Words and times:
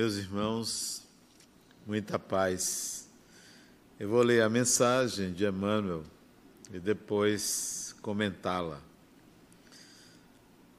Meus 0.00 0.16
irmãos, 0.16 1.02
muita 1.86 2.18
paz. 2.18 3.06
Eu 3.98 4.08
vou 4.08 4.22
ler 4.22 4.42
a 4.42 4.48
mensagem 4.48 5.30
de 5.30 5.44
Emmanuel 5.44 6.04
e 6.72 6.80
depois 6.80 7.94
comentá-la. 8.00 8.80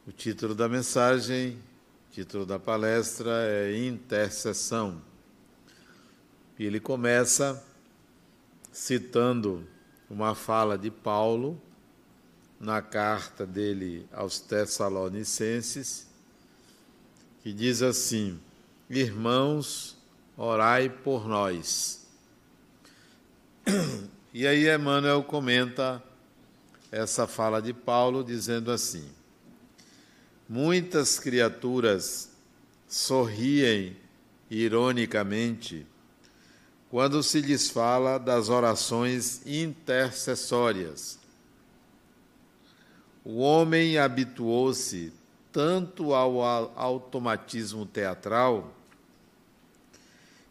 O 0.08 0.12
título 0.12 0.56
da 0.56 0.68
mensagem, 0.68 1.60
título 2.10 2.48
da 2.48 2.58
palestra 2.58 3.30
é 3.44 3.86
Intercessão. 3.86 5.00
E 6.58 6.66
ele 6.66 6.80
começa 6.80 7.64
citando 8.72 9.68
uma 10.10 10.34
fala 10.34 10.80
de 10.80 10.90
Paulo 10.90 11.62
na 12.60 12.82
carta 12.82 13.46
dele 13.46 14.08
aos 14.12 14.40
Tessalonicenses, 14.40 16.08
que 17.44 17.54
diz 17.54 17.84
assim: 17.84 18.40
Irmãos, 18.94 19.98
orai 20.36 20.90
por 20.90 21.26
nós. 21.26 22.06
E 24.34 24.48
aí 24.48 24.74
Emmanuel 24.74 25.24
comenta 25.24 26.02
essa 26.90 27.28
fala 27.28 27.62
de 27.62 27.74
Paulo 27.74 28.24
dizendo 28.24 28.72
assim: 28.72 29.06
Muitas 30.48 31.20
criaturas 31.20 32.32
sorriem 32.88 33.98
ironicamente 34.50 35.86
quando 36.90 37.22
se 37.22 37.42
lhes 37.42 37.70
fala 37.70 38.18
das 38.18 38.48
orações 38.48 39.46
intercessórias. 39.46 41.20
O 43.26 43.40
homem 43.40 43.98
habituou-se 43.98 45.12
tanto 45.52 46.14
ao 46.14 46.42
automatismo 46.42 47.86
teatral 47.86 48.74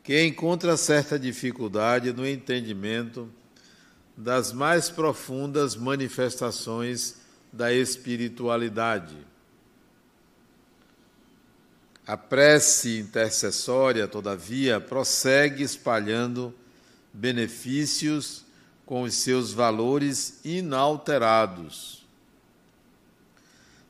que 0.03 0.25
encontra 0.25 0.77
certa 0.77 1.19
dificuldade 1.19 2.13
no 2.13 2.27
entendimento 2.27 3.29
das 4.17 4.53
mais 4.53 4.91
profundas 4.91 5.77
manifestações 5.77 7.17
da 7.53 7.73
espiritualidade. 7.73 9.17
A 12.07 12.17
prece 12.17 12.99
intercessória, 12.99 14.09
todavia, 14.09 14.81
prossegue 14.81 15.63
espalhando 15.63 16.55
benefícios 17.13 18.45
com 18.85 19.03
os 19.03 19.15
seus 19.15 19.53
valores 19.53 20.41
inalterados. 20.45 22.05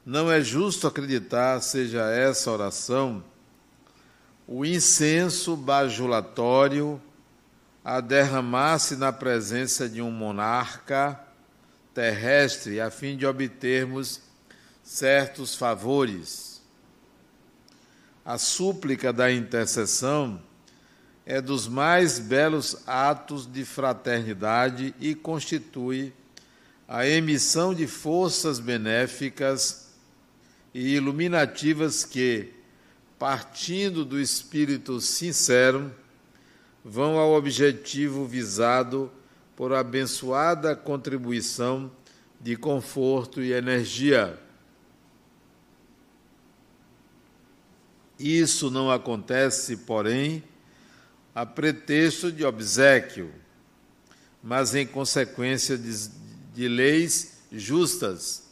Não 0.05 0.31
é 0.31 0.43
justo 0.43 0.87
acreditar 0.87 1.61
seja 1.61 2.11
essa 2.11 2.51
oração 2.51 3.25
o 4.53 4.65
incenso 4.65 5.57
bajulatório 5.57 7.01
a 7.85 8.01
derramar-se 8.01 8.97
na 8.97 9.13
presença 9.13 9.89
de 9.89 10.03
um 10.03 10.11
monarca 10.11 11.21
terrestre 11.95 12.81
a 12.81 12.91
fim 12.91 13.17
de 13.17 13.25
obtermos 13.25 14.21
certos 14.83 15.55
favores. 15.55 16.61
A 18.25 18.39
súplica 18.39 19.13
da 19.13 19.31
intercessão 19.31 20.43
é 21.25 21.41
dos 21.41 21.69
mais 21.69 22.19
belos 22.19 22.77
atos 22.89 23.47
de 23.47 23.65
fraternidade 23.65 24.93
e 24.99 25.15
constitui 25.15 26.13
a 26.89 27.07
emissão 27.07 27.73
de 27.73 27.87
forças 27.87 28.59
benéficas 28.59 29.91
e 30.75 30.97
iluminativas 30.97 32.05
que, 32.05 32.53
partindo 33.21 34.03
do 34.03 34.19
espírito 34.19 34.99
sincero, 34.99 35.95
vão 36.83 37.19
ao 37.19 37.35
objetivo 37.35 38.25
visado 38.25 39.13
por 39.55 39.75
abençoada 39.75 40.75
contribuição 40.75 41.93
de 42.41 42.57
conforto 42.57 43.43
e 43.43 43.53
energia. 43.53 44.41
Isso 48.19 48.71
não 48.71 48.91
acontece, 48.91 49.77
porém, 49.77 50.43
a 51.35 51.45
pretexto 51.45 52.33
de 52.33 52.43
obsequio, 52.43 53.31
mas 54.43 54.75
em 54.75 54.87
consequência 54.87 55.77
de, 55.77 56.09
de 56.55 56.69
leis 56.69 57.43
justas 57.53 58.50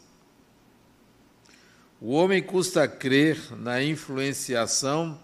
o 2.01 2.13
homem 2.13 2.43
custa 2.43 2.87
crer 2.87 3.39
na 3.57 3.83
influenciação 3.83 5.19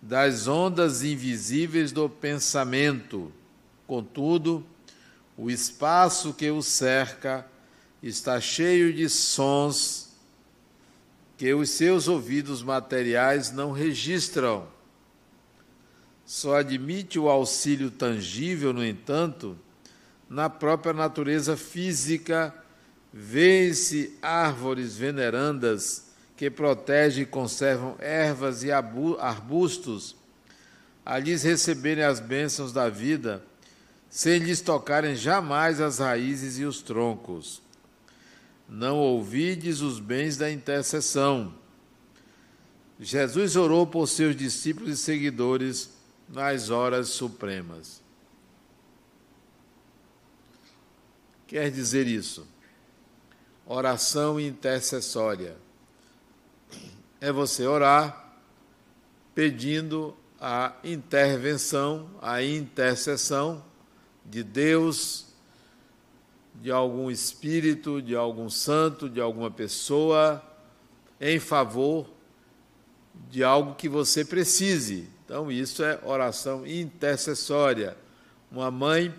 das 0.00 0.46
ondas 0.46 1.02
invisíveis 1.02 1.90
do 1.92 2.08
pensamento. 2.08 3.32
Contudo, 3.86 4.66
o 5.36 5.50
espaço 5.50 6.34
que 6.34 6.50
o 6.50 6.62
cerca 6.62 7.46
está 8.02 8.40
cheio 8.40 8.92
de 8.92 9.08
sons 9.08 10.12
que 11.38 11.52
os 11.54 11.70
seus 11.70 12.06
ouvidos 12.08 12.62
materiais 12.62 13.50
não 13.50 13.72
registram. 13.72 14.68
Só 16.24 16.58
admite 16.58 17.18
o 17.18 17.28
auxílio 17.28 17.90
tangível, 17.90 18.72
no 18.72 18.84
entanto, 18.84 19.58
na 20.28 20.48
própria 20.48 20.92
natureza 20.92 21.56
física 21.56 22.54
Vêem-se 23.12 24.16
árvores 24.22 24.96
venerandas 24.96 26.12
que 26.36 26.50
protegem 26.50 27.24
e 27.24 27.26
conservam 27.26 27.94
ervas 27.98 28.62
e 28.62 28.72
arbustos, 28.72 30.16
a 31.04 31.18
lhes 31.18 31.42
receberem 31.42 32.04
as 32.04 32.20
bênçãos 32.20 32.72
da 32.72 32.88
vida, 32.88 33.44
sem 34.08 34.38
lhes 34.38 34.60
tocarem 34.60 35.14
jamais 35.14 35.80
as 35.80 35.98
raízes 35.98 36.58
e 36.58 36.64
os 36.64 36.80
troncos. 36.80 37.60
Não 38.68 38.96
ouvides 38.96 39.82
os 39.82 40.00
bens 40.00 40.36
da 40.36 40.50
intercessão. 40.50 41.54
Jesus 42.98 43.56
orou 43.56 43.86
por 43.86 44.06
seus 44.06 44.34
discípulos 44.34 44.90
e 44.90 44.96
seguidores 44.96 45.90
nas 46.28 46.70
horas 46.70 47.08
supremas. 47.08 48.00
Quer 51.46 51.70
dizer 51.70 52.06
isso? 52.06 52.46
Oração 53.72 54.38
intercessória. 54.38 55.56
É 57.20 57.32
você 57.32 57.66
orar 57.66 58.36
pedindo 59.34 60.14
a 60.38 60.74
intervenção, 60.84 62.10
a 62.20 62.42
intercessão 62.42 63.64
de 64.26 64.42
Deus, 64.42 65.26
de 66.54 66.70
algum 66.70 67.10
espírito, 67.10 68.02
de 68.02 68.14
algum 68.14 68.50
santo, 68.50 69.08
de 69.08 69.22
alguma 69.22 69.50
pessoa, 69.50 70.42
em 71.18 71.40
favor 71.40 72.10
de 73.30 73.42
algo 73.42 73.74
que 73.74 73.88
você 73.88 74.22
precise. 74.22 75.08
Então, 75.24 75.50
isso 75.50 75.82
é 75.82 75.98
oração 76.04 76.66
intercessória. 76.66 77.96
Uma 78.50 78.70
mãe 78.70 79.14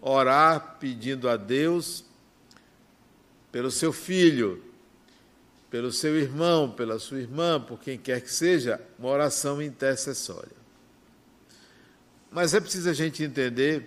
orar 0.00 0.78
pedindo 0.80 1.28
a 1.28 1.36
Deus 1.36 2.04
pelo 3.52 3.70
seu 3.70 3.92
filho, 3.92 4.64
pelo 5.70 5.92
seu 5.92 6.18
irmão, 6.18 6.70
pela 6.70 6.98
sua 6.98 7.20
irmã, 7.20 7.60
por 7.60 7.78
quem 7.78 7.98
quer 7.98 8.22
que 8.22 8.32
seja, 8.32 8.80
uma 8.98 9.08
oração 9.08 9.62
intercessória. 9.62 10.56
Mas 12.30 12.54
é 12.54 12.60
preciso 12.60 12.88
a 12.88 12.94
gente 12.94 13.22
entender 13.22 13.86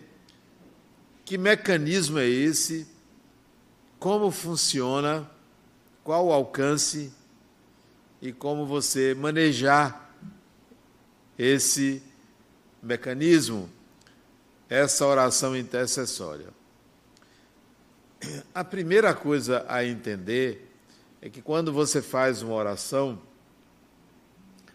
que 1.26 1.38
mecanismo 1.38 2.20
é 2.20 2.28
esse, 2.28 2.88
como 3.98 4.30
funciona, 4.30 5.30
qual 6.04 6.28
o 6.28 6.32
alcance 6.32 7.12
e 8.22 8.32
como 8.32 8.68
você 8.68 9.16
manejar 9.16 10.16
esse 11.38 12.04
mecanismo, 12.82 13.68
essa 14.70 15.06
oração 15.06 15.58
intercessória. 15.58 16.55
A 18.54 18.64
primeira 18.64 19.14
coisa 19.14 19.66
a 19.68 19.84
entender 19.86 20.72
é 21.22 21.30
que 21.30 21.42
quando 21.42 21.72
você 21.74 22.02
faz 22.02 22.42
uma 22.42 22.54
oração, 22.54 23.22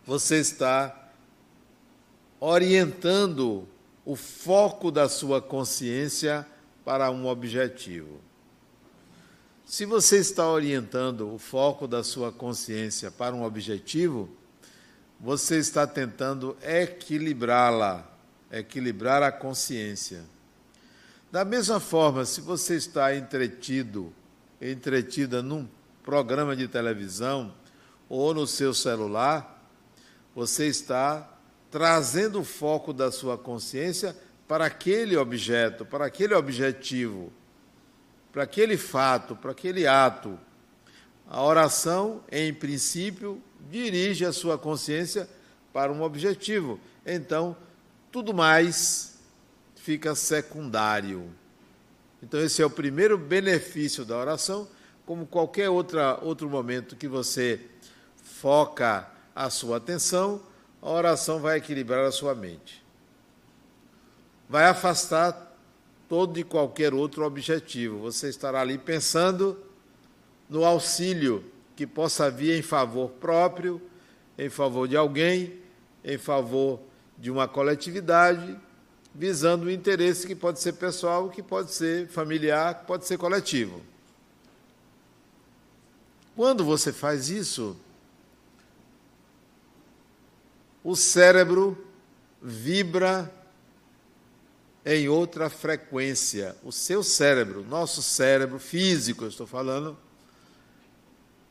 você 0.04 0.38
está 0.38 1.10
orientando 2.40 3.68
o 4.04 4.16
foco 4.16 4.90
da 4.90 5.08
sua 5.08 5.40
consciência 5.40 6.46
para 6.84 7.10
um 7.10 7.26
objetivo. 7.26 8.20
Se 9.64 9.84
você 9.84 10.18
está 10.18 10.48
orientando 10.48 11.32
o 11.32 11.38
foco 11.38 11.86
da 11.86 12.02
sua 12.02 12.32
consciência 12.32 13.10
para 13.10 13.36
um 13.36 13.44
objetivo, 13.44 14.28
você 15.20 15.58
está 15.58 15.86
tentando 15.86 16.56
equilibrá-la, 16.62 18.04
equilibrar 18.50 19.22
a 19.22 19.30
consciência. 19.30 20.24
Da 21.30 21.44
mesma 21.44 21.78
forma, 21.78 22.24
se 22.24 22.40
você 22.40 22.74
está 22.74 23.14
entretido, 23.14 24.12
entretida 24.60 25.40
num 25.40 25.68
programa 26.02 26.56
de 26.56 26.66
televisão 26.66 27.54
ou 28.08 28.34
no 28.34 28.48
seu 28.48 28.74
celular, 28.74 29.64
você 30.34 30.66
está 30.66 31.32
trazendo 31.70 32.40
o 32.40 32.44
foco 32.44 32.92
da 32.92 33.12
sua 33.12 33.38
consciência 33.38 34.16
para 34.48 34.66
aquele 34.66 35.16
objeto, 35.16 35.86
para 35.86 36.06
aquele 36.06 36.34
objetivo, 36.34 37.32
para 38.32 38.42
aquele 38.42 38.76
fato, 38.76 39.36
para 39.36 39.52
aquele 39.52 39.86
ato. 39.86 40.36
A 41.28 41.40
oração, 41.44 42.24
em 42.28 42.52
princípio, 42.52 43.40
dirige 43.70 44.24
a 44.24 44.32
sua 44.32 44.58
consciência 44.58 45.28
para 45.72 45.92
um 45.92 46.02
objetivo. 46.02 46.80
Então, 47.06 47.56
tudo 48.10 48.34
mais 48.34 49.19
fica 49.82 50.14
secundário. 50.14 51.30
Então, 52.22 52.38
esse 52.40 52.60
é 52.60 52.66
o 52.66 52.70
primeiro 52.70 53.16
benefício 53.16 54.04
da 54.04 54.16
oração, 54.16 54.68
como 55.06 55.26
qualquer 55.26 55.70
outra, 55.70 56.18
outro 56.22 56.48
momento 56.50 56.96
que 56.96 57.08
você 57.08 57.60
foca 58.22 59.08
a 59.34 59.48
sua 59.48 59.78
atenção, 59.78 60.42
a 60.82 60.90
oração 60.90 61.40
vai 61.40 61.56
equilibrar 61.56 62.04
a 62.04 62.12
sua 62.12 62.34
mente. 62.34 62.84
Vai 64.48 64.66
afastar 64.66 65.56
todo 66.08 66.38
e 66.38 66.44
qualquer 66.44 66.92
outro 66.92 67.24
objetivo. 67.24 68.00
Você 68.00 68.28
estará 68.28 68.60
ali 68.60 68.76
pensando 68.76 69.58
no 70.48 70.64
auxílio 70.64 71.44
que 71.74 71.86
possa 71.86 72.30
vir 72.30 72.58
em 72.58 72.62
favor 72.62 73.10
próprio, 73.12 73.80
em 74.36 74.50
favor 74.50 74.86
de 74.86 74.96
alguém, 74.96 75.58
em 76.04 76.18
favor 76.18 76.80
de 77.18 77.30
uma 77.30 77.48
coletividade, 77.48 78.58
visando 79.14 79.66
o 79.66 79.70
interesse 79.70 80.26
que 80.26 80.34
pode 80.34 80.60
ser 80.60 80.74
pessoal, 80.74 81.28
que 81.28 81.42
pode 81.42 81.72
ser 81.72 82.08
familiar, 82.08 82.80
que 82.80 82.86
pode 82.86 83.06
ser 83.06 83.18
coletivo. 83.18 83.82
Quando 86.36 86.64
você 86.64 86.92
faz 86.92 87.28
isso, 87.28 87.76
o 90.82 90.96
cérebro 90.96 91.76
vibra 92.40 93.30
em 94.84 95.08
outra 95.08 95.50
frequência. 95.50 96.56
O 96.62 96.72
seu 96.72 97.02
cérebro, 97.02 97.64
nosso 97.68 98.02
cérebro 98.02 98.58
físico, 98.58 99.24
eu 99.24 99.28
estou 99.28 99.46
falando, 99.46 99.98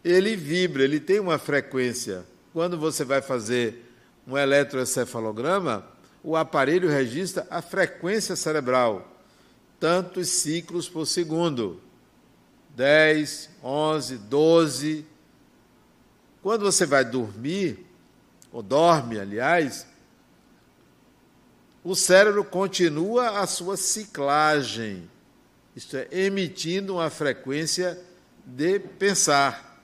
ele 0.04 0.36
vibra, 0.36 0.84
ele 0.84 1.00
tem 1.00 1.20
uma 1.20 1.38
frequência. 1.38 2.26
Quando 2.54 2.78
você 2.78 3.04
vai 3.04 3.22
fazer 3.22 3.86
um 4.26 4.38
eletroencefalograma, 4.38 5.86
o 6.24 6.36
aparelho 6.36 6.90
registra 6.90 7.48
a 7.50 7.62
frequência 7.62 8.36
cerebral, 8.36 9.08
tantos 9.80 10.30
ciclos 10.30 10.90
por 10.90 11.06
segundo. 11.06 11.82
10, 12.76 13.50
11, 13.64 14.18
12. 14.18 15.06
Quando 16.42 16.66
você 16.66 16.86
vai 16.86 17.04
dormir, 17.04 17.86
ou 18.52 18.62
dorme, 18.62 19.20
aliás, 19.20 19.86
o 21.84 21.96
cérebro 21.96 22.44
continua 22.44 23.40
a 23.40 23.48
sua 23.48 23.78
ciclagem, 23.78 25.10
isto 25.76 25.96
é, 25.96 26.08
emitindo 26.12 26.96
uma 26.96 27.10
frequência 27.10 28.00
de 28.46 28.80
pensar. 28.80 29.82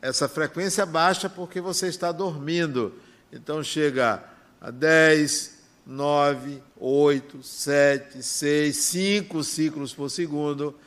Essa 0.00 0.28
frequência 0.28 0.86
baixa 0.86 1.28
porque 1.28 1.60
você 1.60 1.88
está 1.88 2.10
dormindo. 2.10 2.94
Então 3.32 3.62
chega 3.62 4.24
a 4.60 4.70
10, 4.70 5.58
9, 5.86 6.62
8, 6.76 7.42
7, 7.42 8.22
6, 8.22 8.76
5 8.76 9.44
ciclos 9.44 9.94
por 9.94 10.10
segundo. 10.10 10.78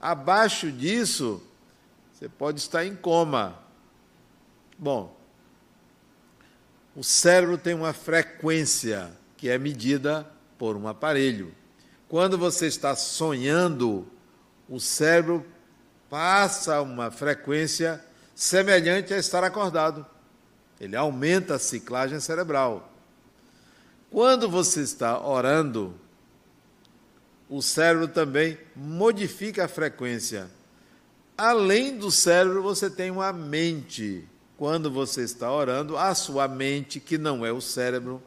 Abaixo 0.00 0.70
disso, 0.70 1.42
você 2.12 2.28
pode 2.28 2.60
estar 2.60 2.84
em 2.84 2.94
coma. 2.94 3.58
Bom, 4.78 5.16
o 6.94 7.02
cérebro 7.02 7.58
tem 7.58 7.74
uma 7.74 7.92
frequência 7.92 9.10
que 9.36 9.48
é 9.48 9.58
medida 9.58 10.26
por 10.56 10.76
um 10.76 10.86
aparelho. 10.86 11.52
Quando 12.08 12.38
você 12.38 12.66
está 12.66 12.94
sonhando, 12.94 14.06
o 14.68 14.78
cérebro 14.78 15.44
passa 16.08 16.80
uma 16.80 17.10
frequência 17.10 18.02
semelhante 18.34 19.12
a 19.12 19.18
estar 19.18 19.42
acordado. 19.42 20.06
Ele 20.80 20.94
aumenta 20.94 21.56
a 21.56 21.58
ciclagem 21.58 22.20
cerebral. 22.20 22.93
Quando 24.14 24.48
você 24.48 24.80
está 24.82 25.20
orando, 25.26 25.92
o 27.48 27.60
cérebro 27.60 28.06
também 28.06 28.56
modifica 28.76 29.64
a 29.64 29.68
frequência. 29.68 30.48
Além 31.36 31.98
do 31.98 32.12
cérebro, 32.12 32.62
você 32.62 32.88
tem 32.88 33.10
uma 33.10 33.32
mente 33.32 34.24
quando 34.56 34.88
você 34.88 35.22
está 35.22 35.52
orando, 35.52 35.98
a 35.98 36.14
sua 36.14 36.46
mente, 36.46 37.00
que 37.00 37.18
não 37.18 37.44
é 37.44 37.50
o 37.50 37.60
cérebro, 37.60 38.22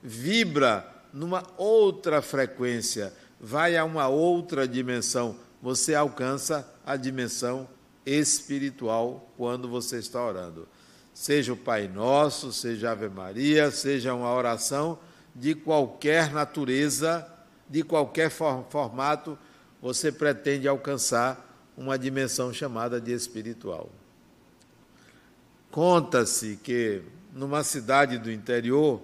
vibra 0.00 0.88
numa 1.12 1.42
outra 1.56 2.22
frequência, 2.22 3.12
vai 3.40 3.76
a 3.76 3.84
uma 3.84 4.06
outra 4.06 4.68
dimensão. 4.68 5.36
Você 5.60 5.92
alcança 5.92 6.72
a 6.86 6.94
dimensão 6.94 7.68
espiritual 8.06 9.28
quando 9.36 9.68
você 9.68 9.98
está 9.98 10.24
orando. 10.24 10.68
Seja 11.14 11.52
o 11.52 11.56
Pai 11.56 11.86
Nosso, 11.86 12.52
seja 12.52 12.88
a 12.88 12.92
Ave 12.92 13.08
Maria, 13.08 13.70
seja 13.70 14.12
uma 14.12 14.34
oração 14.34 14.98
de 15.34 15.54
qualquer 15.54 16.32
natureza, 16.32 17.26
de 17.70 17.82
qualquer 17.82 18.30
formato, 18.30 19.38
você 19.80 20.10
pretende 20.10 20.66
alcançar 20.66 21.72
uma 21.76 21.98
dimensão 21.98 22.52
chamada 22.52 23.00
de 23.00 23.12
espiritual. 23.12 23.90
Conta-se 25.70 26.56
que 26.62 27.02
numa 27.32 27.64
cidade 27.64 28.18
do 28.18 28.30
interior 28.30 29.02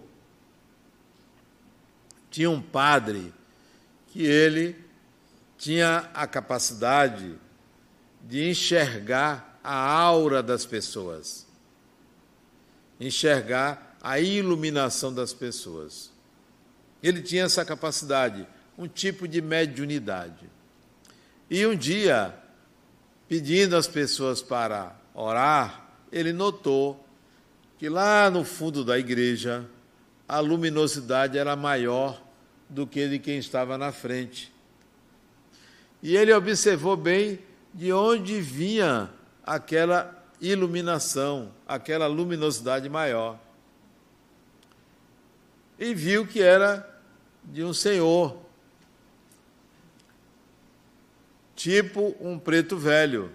tinha 2.30 2.50
um 2.50 2.62
padre 2.62 3.34
que 4.06 4.24
ele 4.24 4.76
tinha 5.58 6.08
a 6.14 6.26
capacidade 6.26 7.36
de 8.22 8.48
enxergar 8.48 9.58
a 9.62 9.74
aura 9.74 10.42
das 10.42 10.64
pessoas, 10.64 11.46
enxergar 13.00 13.96
a 14.02 14.20
iluminação 14.20 15.12
das 15.12 15.32
pessoas. 15.32 16.12
Ele 17.02 17.22
tinha 17.22 17.44
essa 17.44 17.64
capacidade, 17.64 18.46
um 18.76 18.86
tipo 18.86 19.26
de 19.26 19.40
mediunidade. 19.40 20.50
E 21.48 21.66
um 21.66 21.74
dia, 21.74 22.34
pedindo 23.26 23.74
às 23.76 23.88
pessoas 23.88 24.42
para 24.42 24.94
orar, 25.14 25.88
ele 26.12 26.32
notou 26.32 27.04
que 27.78 27.88
lá 27.88 28.30
no 28.30 28.44
fundo 28.44 28.84
da 28.84 28.98
igreja 28.98 29.66
a 30.28 30.38
luminosidade 30.38 31.38
era 31.38 31.56
maior 31.56 32.22
do 32.68 32.86
que 32.86 33.08
de 33.08 33.18
quem 33.18 33.38
estava 33.38 33.76
na 33.76 33.90
frente. 33.90 34.52
E 36.02 36.16
ele 36.16 36.32
observou 36.32 36.96
bem 36.96 37.40
de 37.74 37.92
onde 37.92 38.40
vinha 38.40 39.10
aquela 39.44 40.19
iluminação, 40.40 41.52
aquela 41.66 42.06
luminosidade 42.06 42.88
maior. 42.88 43.38
E 45.78 45.94
viu 45.94 46.26
que 46.26 46.40
era 46.42 46.86
de 47.44 47.64
um 47.64 47.72
senhor, 47.72 48.38
tipo 51.54 52.16
um 52.20 52.38
preto 52.38 52.76
velho, 52.76 53.30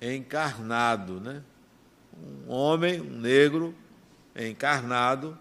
encarnado, 0.00 1.20
né? 1.20 1.42
um 2.46 2.50
homem, 2.50 3.00
um 3.00 3.18
negro, 3.18 3.74
encarnado, 4.34 5.38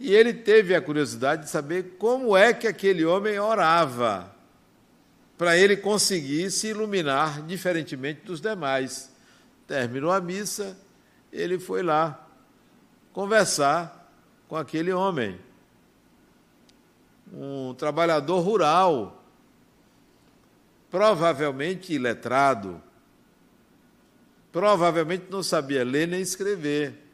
e 0.00 0.14
ele 0.14 0.32
teve 0.32 0.74
a 0.74 0.80
curiosidade 0.80 1.44
de 1.44 1.50
saber 1.50 1.96
como 1.98 2.36
é 2.36 2.52
que 2.52 2.66
aquele 2.66 3.04
homem 3.04 3.38
orava, 3.38 4.32
para 5.36 5.56
ele 5.56 5.76
conseguir 5.76 6.50
se 6.50 6.68
iluminar 6.68 7.42
diferentemente 7.42 8.22
dos 8.22 8.40
demais. 8.40 9.12
Terminou 9.68 10.10
a 10.10 10.18
missa, 10.20 10.76
ele 11.30 11.58
foi 11.58 11.82
lá 11.82 12.26
conversar 13.12 14.10
com 14.48 14.56
aquele 14.56 14.92
homem, 14.92 15.38
um 17.30 17.74
trabalhador 17.74 18.40
rural, 18.40 19.22
provavelmente 20.90 21.92
iletrado, 21.92 22.82
provavelmente 24.50 25.26
não 25.28 25.42
sabia 25.42 25.84
ler 25.84 26.08
nem 26.08 26.22
escrever. 26.22 27.06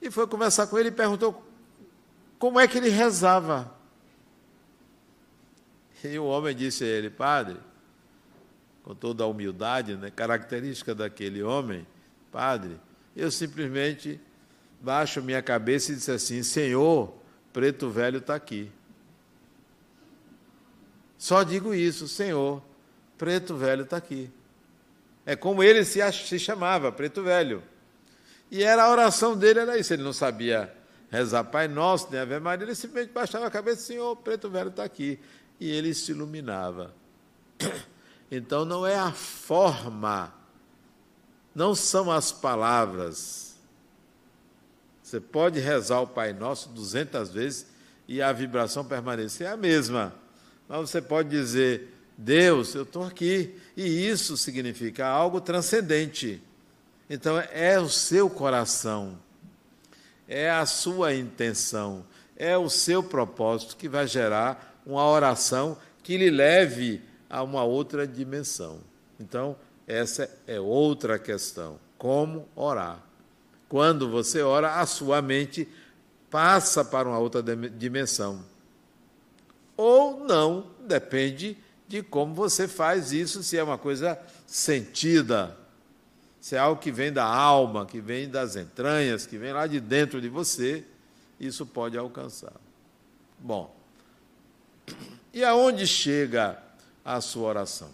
E 0.00 0.08
foi 0.08 0.28
conversar 0.28 0.68
com 0.68 0.78
ele 0.78 0.90
e 0.90 0.92
perguntou 0.92 1.44
como 2.38 2.60
é 2.60 2.68
que 2.68 2.78
ele 2.78 2.90
rezava. 2.90 3.74
E 6.04 6.16
o 6.16 6.26
homem 6.26 6.54
disse 6.54 6.84
a 6.84 6.86
ele, 6.86 7.10
padre, 7.10 7.58
com 8.82 8.94
toda 8.94 9.24
a 9.24 9.26
humildade, 9.26 9.96
né, 9.96 10.10
característica 10.10 10.94
daquele 10.94 11.42
homem, 11.42 11.86
padre, 12.32 12.78
eu 13.14 13.30
simplesmente 13.30 14.20
baixo 14.80 15.22
minha 15.22 15.42
cabeça 15.42 15.92
e 15.92 15.96
disse 15.96 16.10
assim: 16.10 16.42
Senhor, 16.42 17.12
preto 17.52 17.90
velho 17.90 18.18
está 18.18 18.34
aqui. 18.34 18.70
Só 21.18 21.42
digo 21.42 21.74
isso, 21.74 22.08
Senhor, 22.08 22.62
preto 23.18 23.56
velho 23.56 23.82
está 23.82 23.98
aqui. 23.98 24.30
É 25.30 25.36
como 25.36 25.62
ele 25.62 25.84
se, 25.84 26.00
se 26.12 26.38
chamava, 26.38 26.90
Preto 26.90 27.22
Velho. 27.22 27.62
E 28.50 28.62
era 28.62 28.84
a 28.84 28.90
oração 28.90 29.36
dele, 29.36 29.60
era 29.60 29.78
isso. 29.78 29.92
Ele 29.92 30.02
não 30.02 30.12
sabia 30.12 30.74
rezar 31.10 31.44
Pai 31.44 31.68
Nosso, 31.68 32.08
nem 32.10 32.20
Ave 32.20 32.40
Maria, 32.40 32.64
ele 32.64 32.74
simplesmente 32.74 33.12
baixava 33.12 33.46
a 33.46 33.50
cabeça 33.50 33.80
e 33.80 33.84
Senhor, 33.84 34.16
preto 34.16 34.50
velho 34.50 34.70
está 34.70 34.82
aqui. 34.82 35.20
E 35.60 35.70
ele 35.70 35.94
se 35.94 36.12
iluminava. 36.12 36.94
Então 38.30 38.64
não 38.64 38.86
é 38.86 38.96
a 38.96 39.12
forma, 39.12 40.32
não 41.54 41.74
são 41.74 42.10
as 42.10 42.30
palavras. 42.30 43.56
Você 45.02 45.18
pode 45.18 45.58
rezar 45.58 46.00
o 46.00 46.06
Pai 46.06 46.32
Nosso 46.32 46.68
duzentas 46.68 47.30
vezes 47.30 47.66
e 48.06 48.22
a 48.22 48.32
vibração 48.32 48.84
permanecer 48.84 49.48
a 49.48 49.56
mesma. 49.56 50.14
Mas 50.68 50.88
você 50.88 51.02
pode 51.02 51.28
dizer, 51.28 51.92
Deus, 52.16 52.74
eu 52.76 52.82
estou 52.82 53.04
aqui. 53.04 53.56
E 53.76 54.06
isso 54.08 54.36
significa 54.36 55.06
algo 55.06 55.40
transcendente. 55.40 56.40
Então 57.08 57.40
é 57.40 57.80
o 57.80 57.88
seu 57.88 58.30
coração, 58.30 59.18
é 60.28 60.48
a 60.48 60.64
sua 60.64 61.12
intenção, 61.12 62.06
é 62.36 62.56
o 62.56 62.70
seu 62.70 63.02
propósito 63.02 63.76
que 63.76 63.88
vai 63.88 64.06
gerar 64.06 64.80
uma 64.86 65.04
oração 65.04 65.76
que 66.04 66.16
lhe 66.16 66.30
leve 66.30 67.02
a 67.30 67.42
uma 67.42 67.62
outra 67.62 68.06
dimensão. 68.06 68.80
Então, 69.18 69.56
essa 69.86 70.28
é 70.46 70.58
outra 70.58 71.18
questão. 71.18 71.78
Como 71.96 72.48
orar? 72.56 73.00
Quando 73.68 74.10
você 74.10 74.42
ora, 74.42 74.80
a 74.80 74.86
sua 74.86 75.22
mente 75.22 75.68
passa 76.28 76.84
para 76.84 77.08
uma 77.08 77.18
outra 77.18 77.42
dimensão. 77.42 78.44
Ou 79.76 80.24
não, 80.24 80.66
depende 80.80 81.56
de 81.86 82.02
como 82.02 82.34
você 82.34 82.68
faz 82.68 83.12
isso, 83.12 83.42
se 83.42 83.56
é 83.56 83.62
uma 83.62 83.78
coisa 83.78 84.18
sentida, 84.46 85.56
se 86.40 86.56
é 86.56 86.58
algo 86.58 86.80
que 86.80 86.90
vem 86.90 87.12
da 87.12 87.24
alma, 87.24 87.86
que 87.86 88.00
vem 88.00 88.28
das 88.28 88.56
entranhas, 88.56 89.26
que 89.26 89.38
vem 89.38 89.52
lá 89.52 89.66
de 89.66 89.80
dentro 89.80 90.20
de 90.20 90.28
você, 90.28 90.84
isso 91.38 91.64
pode 91.66 91.96
alcançar. 91.96 92.52
Bom, 93.38 93.74
e 95.32 95.44
aonde 95.44 95.86
chega 95.86 96.62
a 97.04 97.20
sua 97.20 97.48
oração? 97.48 97.90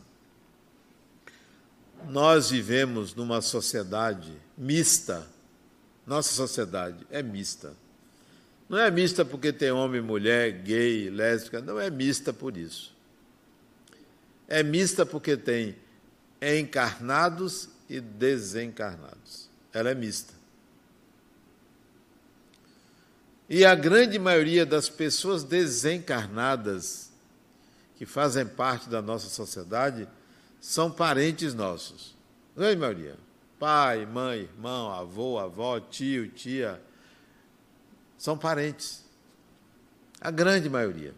Nós 2.09 2.51
vivemos 2.51 3.15
numa 3.15 3.41
sociedade 3.41 4.33
mista. 4.57 5.27
Nossa 6.07 6.33
sociedade 6.33 7.07
é 7.11 7.23
mista. 7.23 7.75
Não 8.69 8.79
é 8.79 8.91
mista 8.91 9.25
porque 9.25 9.53
tem 9.53 9.71
homem, 9.71 10.01
mulher, 10.01 10.51
gay, 10.63 11.09
lésbica, 11.11 11.61
não 11.61 11.81
é 11.81 11.89
mista 11.89 12.33
por 12.33 12.57
isso. 12.57 12.95
É 14.49 14.63
mista 14.63 15.07
porque 15.07 15.37
tem 15.37 15.77
encarnados 16.41 17.69
e 17.89 18.01
desencarnados. 18.01 19.49
Ela 19.73 19.91
é 19.91 19.95
mista. 19.95 20.35
E 23.49 23.65
a 23.65 23.75
grande 23.75 24.19
maioria 24.19 24.67
das 24.67 24.89
pessoas 24.89 25.45
desencarnadas 25.45 27.06
que 27.97 28.07
fazem 28.07 28.47
parte 28.47 28.89
da 28.89 29.03
nossa 29.03 29.29
sociedade 29.29 30.09
são 30.61 30.91
parentes 30.91 31.55
nossos. 31.55 32.17
Grande 32.57 32.77
maioria. 32.79 33.19
Pai, 33.59 34.07
mãe, 34.07 34.41
irmão, 34.41 34.91
avô, 34.93 35.39
avó, 35.39 35.81
tio, 35.81 36.29
tia. 36.29 36.81
São 38.19 38.37
parentes. 38.37 39.05
A 40.21 40.31
grande 40.31 40.69
maioria. 40.69 41.15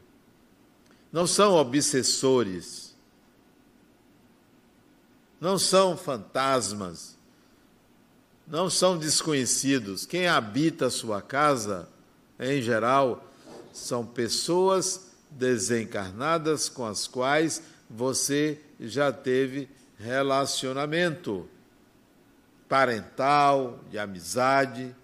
Não 1.12 1.26
são 1.26 1.54
obsessores 1.54 2.88
não 5.40 5.58
são 5.58 5.97
fantasmas, 5.97 7.16
não 8.47 8.68
são 8.68 8.99
desconhecidos. 8.99 10.04
Quem 10.04 10.26
habita 10.26 10.87
a 10.87 10.90
sua 10.90 11.23
casa, 11.23 11.88
em 12.38 12.61
geral, 12.61 13.25
são 13.73 14.04
pessoas 14.04 15.07
desencarnadas 15.30 16.68
com 16.68 16.85
as 16.85 17.06
quais 17.06 17.62
você 17.88 18.61
já 18.80 19.12
teve 19.12 19.68
relacionamento 19.99 21.49
parental, 22.68 23.80
de 23.90 23.99
amizade. 23.99 24.94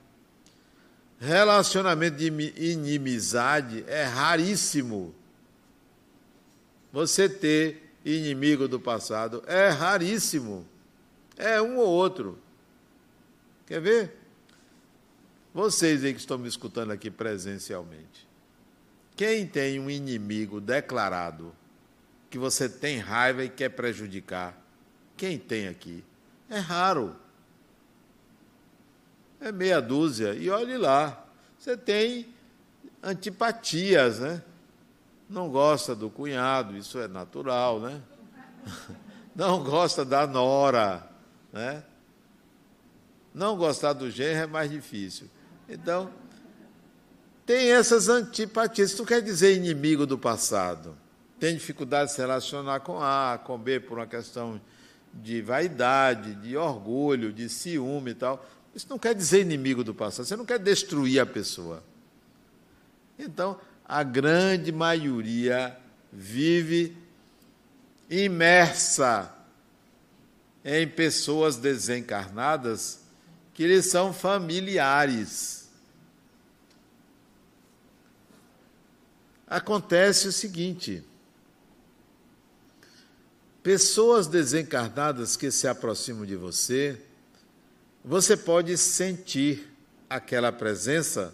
Relacionamento 1.19 2.17
de 2.19 2.27
inimizade 2.27 3.85
é 3.89 4.05
raríssimo. 4.05 5.15
Você 6.93 7.29
ter 7.29 7.95
inimigo 8.05 8.69
do 8.69 8.79
passado. 8.79 9.43
É 9.47 9.69
raríssimo. 9.69 10.67
É 11.37 11.61
um 11.61 11.79
ou 11.79 11.89
outro. 11.89 12.39
Quer 13.67 13.81
ver? 13.81 14.21
Vocês 15.53 16.05
aí 16.05 16.13
que 16.13 16.21
estão 16.21 16.37
me 16.37 16.49
escutando 16.49 16.91
aqui 16.91 17.11
presencialmente. 17.11 18.24
Quem 19.17 19.47
tem 19.47 19.79
um 19.79 19.89
inimigo 19.89 20.61
declarado 20.61 21.55
que 22.29 22.39
você 22.39 22.69
tem 22.69 22.99
raiva 22.99 23.45
e 23.45 23.49
quer 23.49 23.71
prejudicar? 23.71 24.59
Quem 25.17 25.39
tem 25.39 25.69
aqui? 25.69 26.05
É 26.51 26.59
raro. 26.59 27.15
É 29.41 29.53
meia 29.53 29.81
dúzia. 29.81 30.35
E 30.35 30.51
olhe 30.51 30.77
lá. 30.77 31.25
Você 31.59 31.77
tem 31.77 32.29
antipatias, 33.03 34.19
né? 34.19 34.43
não 35.29 35.51
gosta 35.51 35.95
do 35.95 36.11
cunhado, 36.11 36.77
isso 36.77 36.99
é 36.99 37.09
natural, 37.09 37.81
né? 37.81 38.01
Não 39.35 39.65
gosta 39.65 40.05
da 40.05 40.29
nora, 40.29 41.05
né? 41.53 41.83
Não 43.35 43.57
gostar 43.57 43.93
do 43.93 44.09
genro 44.09 44.45
é 44.45 44.47
mais 44.47 44.71
difícil. 44.71 45.29
Então, 45.69 46.09
tem 47.47 47.73
essas 47.73 48.09
antipatias. 48.09 48.91
Isso 48.91 48.99
não 48.99 49.07
quer 49.07 49.21
dizer 49.21 49.57
inimigo 49.57 50.07
do 50.07 50.19
passado. 50.19 50.97
Tem 51.39 51.55
dificuldade 51.55 52.11
de 52.11 52.17
se 52.17 52.21
relacionar 52.21 52.81
com 52.81 53.01
A, 53.01 53.39
com 53.43 53.59
B, 53.59 53.81
por 53.81 53.99
uma 53.99 54.07
questão 54.07 54.61
de 55.13 55.43
vaidade, 55.43 56.35
de 56.37 56.57
orgulho, 56.57 57.33
de 57.33 57.49
ciúme 57.49 58.13
e 58.13 58.15
tal. 58.15 58.45
Isso 58.75 58.87
não 58.89 58.99
quer 58.99 59.15
dizer 59.15 59.41
inimigo 59.41 59.85
do 59.85 59.95
passado. 59.95 60.27
Você 60.27 60.37
não 60.37 60.45
quer 60.45 60.59
destruir 60.59 61.21
a 61.21 61.27
pessoa. 61.27 61.83
Então, 63.19 63.59
a 63.87 64.03
grande 64.03 64.73
maioria 64.73 65.77
vive 66.13 66.97
imersa 68.09 69.33
em 70.65 70.89
pessoas 70.89 71.57
desencarnadas 71.57 73.01
que 73.53 73.67
lhes 73.67 73.87
são 73.87 74.13
familiares. 74.13 75.64
Acontece 79.55 80.27
o 80.27 80.33
seguinte: 80.33 81.05
pessoas 83.63 84.27
desencarnadas 84.27 85.37
que 85.37 85.49
se 85.49 85.69
aproximam 85.69 86.27
de 86.27 86.35
você, 86.35 87.01
você 88.05 88.37
pode 88.37 88.77
sentir 88.77 89.73
aquela 90.11 90.51
presença 90.51 91.33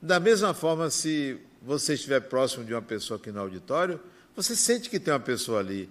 da 0.00 0.20
mesma 0.20 0.54
forma 0.54 0.90
se 0.90 1.40
você 1.60 1.94
estiver 1.94 2.20
próximo 2.20 2.64
de 2.64 2.72
uma 2.72 2.80
pessoa 2.80 3.18
aqui 3.18 3.32
no 3.32 3.40
auditório, 3.40 3.98
você 4.36 4.54
sente 4.54 4.88
que 4.88 5.00
tem 5.00 5.12
uma 5.12 5.18
pessoa 5.18 5.58
ali. 5.58 5.90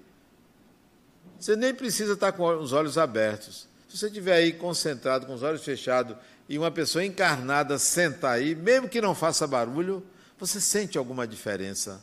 Você 1.38 1.58
nem 1.58 1.76
precisa 1.76 2.14
estar 2.14 2.32
com 2.32 2.48
os 2.58 2.72
olhos 2.72 2.98
abertos. 2.98 3.68
Se 3.90 3.98
você 3.98 4.08
estiver 4.08 4.36
aí 4.36 4.54
concentrado, 4.54 5.26
com 5.26 5.34
os 5.34 5.44
olhos 5.44 5.62
fechados, 5.66 6.16
e 6.48 6.58
uma 6.58 6.72
pessoa 6.72 7.04
encarnada 7.04 7.78
sentar 7.78 8.36
aí, 8.38 8.56
mesmo 8.56 8.88
que 8.88 9.02
não 9.02 9.14
faça 9.14 9.46
barulho, 9.46 10.02
você 10.40 10.62
sente 10.62 10.98
alguma 10.98 11.28
diferença. 11.28 12.02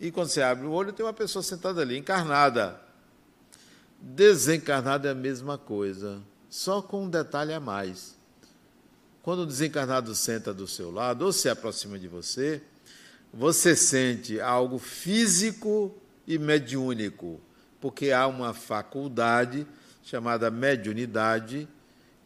E 0.00 0.12
quando 0.12 0.28
você 0.28 0.40
abre 0.40 0.66
o 0.66 0.70
olho, 0.70 0.92
tem 0.92 1.04
uma 1.04 1.12
pessoa 1.12 1.42
sentada 1.42 1.80
ali, 1.82 1.98
encarnada. 1.98 2.80
Desencarnada 4.00 5.08
é 5.08 5.10
a 5.10 5.14
mesma 5.14 5.58
coisa, 5.58 6.22
só 6.48 6.80
com 6.80 7.04
um 7.04 7.10
detalhe 7.10 7.52
a 7.52 7.58
mais. 7.58 8.16
Quando 9.22 9.40
o 9.40 9.46
desencarnado 9.46 10.14
senta 10.14 10.54
do 10.54 10.68
seu 10.68 10.92
lado 10.92 11.22
ou 11.22 11.32
se 11.32 11.48
aproxima 11.48 11.98
de 11.98 12.06
você, 12.06 12.62
você 13.34 13.74
sente 13.74 14.40
algo 14.40 14.78
físico 14.78 15.94
e 16.26 16.38
mediúnico, 16.38 17.40
porque 17.80 18.12
há 18.12 18.26
uma 18.28 18.54
faculdade 18.54 19.66
chamada 20.04 20.50
mediunidade 20.50 21.68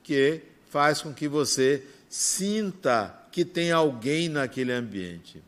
que 0.02 0.42
faz 0.68 1.00
com 1.00 1.12
que 1.12 1.26
você 1.26 1.84
sinta 2.08 3.21
que 3.32 3.44
tem 3.44 3.72
alguém 3.72 4.28
naquele 4.28 4.72
ambiente. 4.72 5.42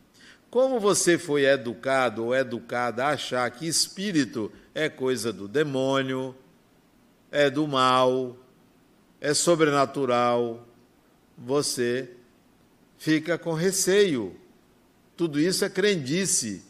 Como 0.51 0.81
você 0.81 1.17
foi 1.17 1.45
educado 1.45 2.25
ou 2.25 2.35
educada 2.35 3.05
a 3.05 3.11
achar 3.11 3.49
que 3.51 3.67
espírito 3.67 4.51
é 4.75 4.89
coisa 4.89 5.33
do 5.33 5.47
demônio, 5.47 6.35
é 7.31 7.49
do 7.49 7.69
mal, 7.69 8.37
é 9.21 9.33
sobrenatural, 9.33 10.67
você 11.39 12.11
fica 12.99 13.39
com 13.39 13.53
receio 13.53 14.37
tudo 15.17 15.41
isso 15.41 15.65
é 15.65 15.69
crendice. 15.69 16.63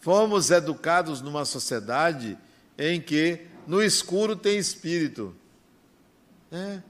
Fomos 0.00 0.50
educados 0.50 1.20
numa 1.20 1.44
sociedade 1.44 2.38
em 2.78 3.00
que 3.00 3.40
no 3.66 3.82
escuro 3.82 4.36
tem 4.36 4.56
espírito. 4.56 5.34
É, 6.52 6.80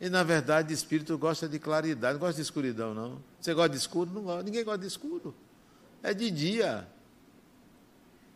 E 0.00 0.08
na 0.08 0.22
verdade, 0.22 0.72
espírito 0.72 1.16
gosta 1.18 1.46
de 1.46 1.58
claridade, 1.58 2.14
não 2.14 2.20
gosta 2.20 2.36
de 2.36 2.42
escuridão, 2.42 2.94
não. 2.94 3.18
Você 3.38 3.52
gosta 3.52 3.68
de 3.70 3.76
escuro? 3.76 4.10
Não 4.10 4.22
gosta. 4.22 4.42
Ninguém 4.42 4.64
gosta 4.64 4.80
de 4.80 4.86
escuro. 4.86 5.34
É 6.02 6.14
de 6.14 6.30
dia. 6.30 6.88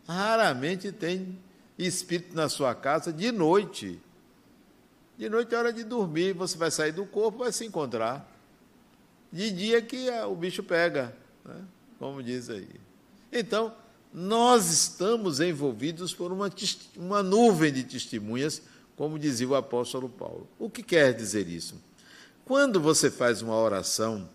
Raramente 0.07 0.93
tem 0.93 1.39
espírito 1.79 2.37
na 2.37 2.51
sua 2.51 2.75
casa 2.75 3.11
de 3.11 3.33
noite. 3.33 3.99
De 5.17 5.29
noite 5.31 5.55
é 5.55 5.59
hora 5.59 5.73
de 5.73 5.85
dormir, 5.85 6.35
você 6.35 6.59
vai 6.59 6.71
sair 6.71 6.93
do 6.93 7.07
corpo, 7.07 7.39
vai 7.39 7.53
se 7.53 7.65
encontrar. 7.65 8.31
De 9.33 9.51
dia 9.51 9.81
que 9.81 10.11
o 10.11 10.35
bicho 10.35 10.63
pega, 10.63 11.17
né? 11.45 11.63
como 11.99 12.23
diz 12.23 12.51
aí. 12.51 12.69
Então, 13.33 13.75
nós 14.13 14.71
estamos 14.71 15.41
envolvidos 15.41 16.13
por 16.13 16.31
uma, 16.31 16.51
uma 16.97 17.23
nuvem 17.23 17.73
de 17.73 17.85
testemunhas 17.85 18.63
como 18.97 19.19
dizia 19.19 19.49
o 19.49 19.55
apóstolo 19.55 20.09
Paulo. 20.09 20.49
O 20.59 20.71
que 20.71 20.83
quer 20.83 21.13
dizer 21.13 21.49
isso? 21.49 21.81
Quando 22.45 22.81
você 22.81 23.11
faz 23.11 23.43
uma 23.43 23.57
oração 23.57 24.29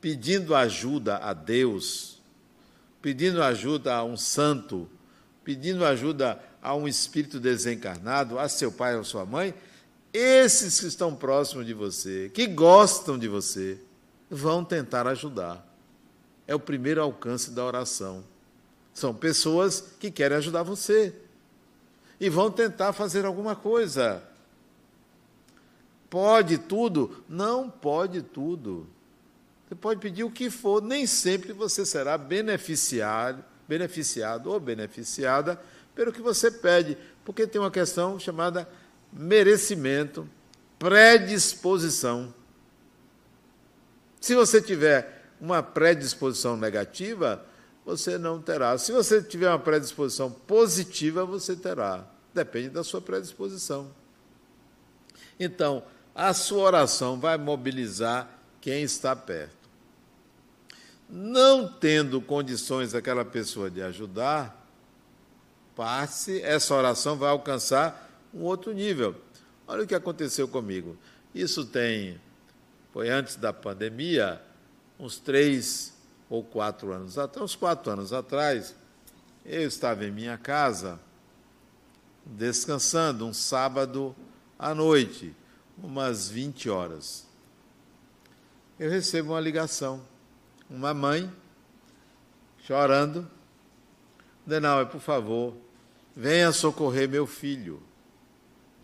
pedindo 0.00 0.54
ajuda 0.54 1.18
a 1.18 1.32
Deus, 1.32 2.20
pedindo 3.02 3.42
ajuda 3.42 3.94
a 3.94 4.04
um 4.04 4.16
santo, 4.16 4.88
pedindo 5.44 5.84
ajuda 5.84 6.42
a 6.62 6.74
um 6.74 6.88
espírito 6.88 7.38
desencarnado, 7.38 8.38
a 8.38 8.48
seu 8.48 8.72
pai 8.72 8.96
ou 8.96 9.04
sua 9.04 9.24
mãe, 9.24 9.54
esses 10.12 10.80
que 10.80 10.86
estão 10.86 11.14
próximos 11.14 11.66
de 11.66 11.74
você, 11.74 12.30
que 12.34 12.46
gostam 12.46 13.18
de 13.18 13.28
você, 13.28 13.78
vão 14.28 14.64
tentar 14.64 15.06
ajudar. 15.06 15.66
É 16.46 16.54
o 16.54 16.60
primeiro 16.60 17.00
alcance 17.00 17.50
da 17.50 17.64
oração. 17.64 18.24
São 18.92 19.14
pessoas 19.14 19.80
que 20.00 20.10
querem 20.10 20.36
ajudar 20.38 20.62
você 20.62 21.14
e 22.20 22.28
vão 22.28 22.50
tentar 22.50 22.92
fazer 22.92 23.24
alguma 23.24 23.56
coisa. 23.56 24.22
Pode 26.10 26.58
tudo? 26.58 27.24
Não 27.28 27.70
pode 27.70 28.20
tudo. 28.20 28.86
Você 29.66 29.74
pode 29.74 30.00
pedir 30.00 30.24
o 30.24 30.30
que 30.30 30.50
for, 30.50 30.82
nem 30.82 31.06
sempre 31.06 31.52
você 31.52 31.86
será 31.86 32.18
beneficiado, 32.18 33.42
beneficiado 33.66 34.50
ou 34.50 34.60
beneficiada 34.60 35.60
pelo 35.94 36.12
que 36.12 36.20
você 36.20 36.50
pede, 36.50 36.98
porque 37.24 37.46
tem 37.46 37.60
uma 37.60 37.70
questão 37.70 38.18
chamada 38.18 38.68
merecimento, 39.12 40.28
predisposição. 40.78 42.34
Se 44.20 44.34
você 44.34 44.60
tiver 44.60 45.24
uma 45.40 45.62
predisposição 45.62 46.56
negativa, 46.56 47.44
você 47.84 48.18
não 48.18 48.40
terá. 48.40 48.76
Se 48.78 48.92
você 48.92 49.22
tiver 49.22 49.48
uma 49.48 49.58
predisposição 49.58 50.30
positiva, 50.30 51.24
você 51.24 51.56
terá. 51.56 52.06
Depende 52.32 52.70
da 52.70 52.84
sua 52.84 53.00
predisposição. 53.00 53.90
Então, 55.38 55.82
a 56.14 56.34
sua 56.34 56.62
oração 56.64 57.18
vai 57.18 57.38
mobilizar 57.38 58.28
quem 58.60 58.82
está 58.82 59.16
perto. 59.16 59.56
Não 61.08 61.66
tendo 61.66 62.20
condições 62.20 62.94
aquela 62.94 63.24
pessoa 63.24 63.70
de 63.70 63.82
ajudar, 63.82 64.56
passe, 65.74 66.40
essa 66.42 66.74
oração 66.74 67.16
vai 67.16 67.30
alcançar 67.30 68.08
um 68.32 68.42
outro 68.42 68.72
nível. 68.72 69.16
Olha 69.66 69.82
o 69.82 69.86
que 69.86 69.94
aconteceu 69.94 70.46
comigo. 70.46 70.96
Isso 71.34 71.64
tem, 71.64 72.20
foi 72.92 73.08
antes 73.08 73.36
da 73.36 73.52
pandemia, 73.52 74.40
uns 74.98 75.18
três 75.18 75.94
ou 76.30 76.44
quatro 76.44 76.92
anos 76.92 77.18
atrás, 77.18 77.44
uns 77.44 77.56
quatro 77.56 77.90
anos 77.90 78.12
atrás, 78.12 78.76
eu 79.44 79.66
estava 79.66 80.04
em 80.04 80.12
minha 80.12 80.38
casa, 80.38 81.00
descansando, 82.24 83.26
um 83.26 83.34
sábado 83.34 84.14
à 84.56 84.72
noite, 84.72 85.34
umas 85.76 86.28
20 86.28 86.70
horas. 86.70 87.26
Eu 88.78 88.88
recebo 88.88 89.32
uma 89.32 89.40
ligação, 89.40 90.00
uma 90.70 90.94
mãe 90.94 91.30
chorando, 92.64 93.28
Denal, 94.46 94.86
por 94.86 95.00
favor, 95.00 95.54
venha 96.16 96.52
socorrer 96.52 97.08
meu 97.08 97.26
filho. 97.26 97.82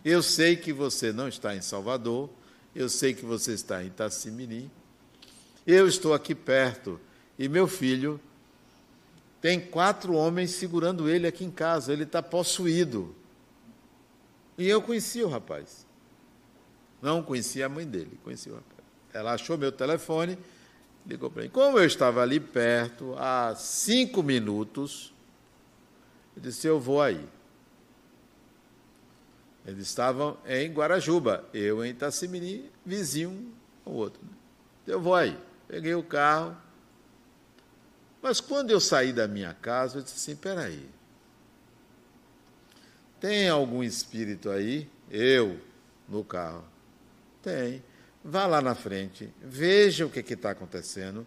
Eu 0.03 0.21
sei 0.21 0.55
que 0.55 0.71
você 0.71 1.11
não 1.11 1.27
está 1.27 1.55
em 1.55 1.61
Salvador, 1.61 2.29
eu 2.75 2.89
sei 2.89 3.13
que 3.13 3.25
você 3.25 3.53
está 3.53 3.83
em 3.83 3.87
Itacimirim, 3.87 4.69
eu 5.65 5.87
estou 5.87 6.13
aqui 6.13 6.35
perto 6.35 6.99
e 7.37 7.47
meu 7.47 7.67
filho 7.67 8.19
tem 9.39 9.59
quatro 9.59 10.13
homens 10.13 10.51
segurando 10.51 11.09
ele 11.09 11.27
aqui 11.27 11.45
em 11.45 11.51
casa, 11.51 11.93
ele 11.93 12.03
está 12.03 12.21
possuído. 12.23 13.15
E 14.57 14.67
eu 14.67 14.81
conheci 14.81 15.21
o 15.21 15.29
rapaz. 15.29 15.85
Não 17.01 17.21
conhecia 17.21 17.67
a 17.67 17.69
mãe 17.69 17.85
dele, 17.85 18.19
conheci 18.23 18.49
o 18.49 18.55
rapaz. 18.55 18.77
Ela 19.13 19.33
achou 19.33 19.57
meu 19.57 19.71
telefone, 19.71 20.37
ligou 21.05 21.29
para 21.29 21.43
mim. 21.43 21.49
Como 21.49 21.77
eu 21.77 21.85
estava 21.85 22.21
ali 22.21 22.39
perto, 22.39 23.13
há 23.17 23.53
cinco 23.55 24.23
minutos, 24.23 25.13
eu 26.35 26.41
disse: 26.41 26.67
Eu 26.67 26.79
vou 26.79 27.01
aí. 27.01 27.23
Eles 29.65 29.87
estavam 29.87 30.37
em 30.47 30.71
Guarajuba, 30.71 31.45
eu 31.53 31.83
em 31.83 31.89
Itacimirim, 31.89 32.69
vizinho 32.85 33.29
um 33.29 33.51
ao 33.85 33.93
outro. 33.93 34.21
Eu 34.87 35.01
vou 35.01 35.13
aí. 35.13 35.37
Peguei 35.67 35.93
o 35.93 36.01
carro, 36.01 36.55
mas 38.21 38.41
quando 38.41 38.71
eu 38.71 38.79
saí 38.79 39.13
da 39.13 39.27
minha 39.27 39.53
casa, 39.53 39.99
eu 39.99 40.01
disse 40.01 40.15
assim: 40.15 40.35
peraí. 40.35 40.89
Tem 43.19 43.49
algum 43.49 43.83
espírito 43.83 44.49
aí? 44.49 44.89
Eu, 45.09 45.59
no 46.07 46.23
carro. 46.23 46.63
Tem. 47.41 47.83
Vá 48.23 48.45
lá 48.45 48.61
na 48.61 48.75
frente, 48.75 49.33
veja 49.41 50.05
o 50.05 50.09
que 50.09 50.19
está 50.19 50.51
acontecendo 50.51 51.25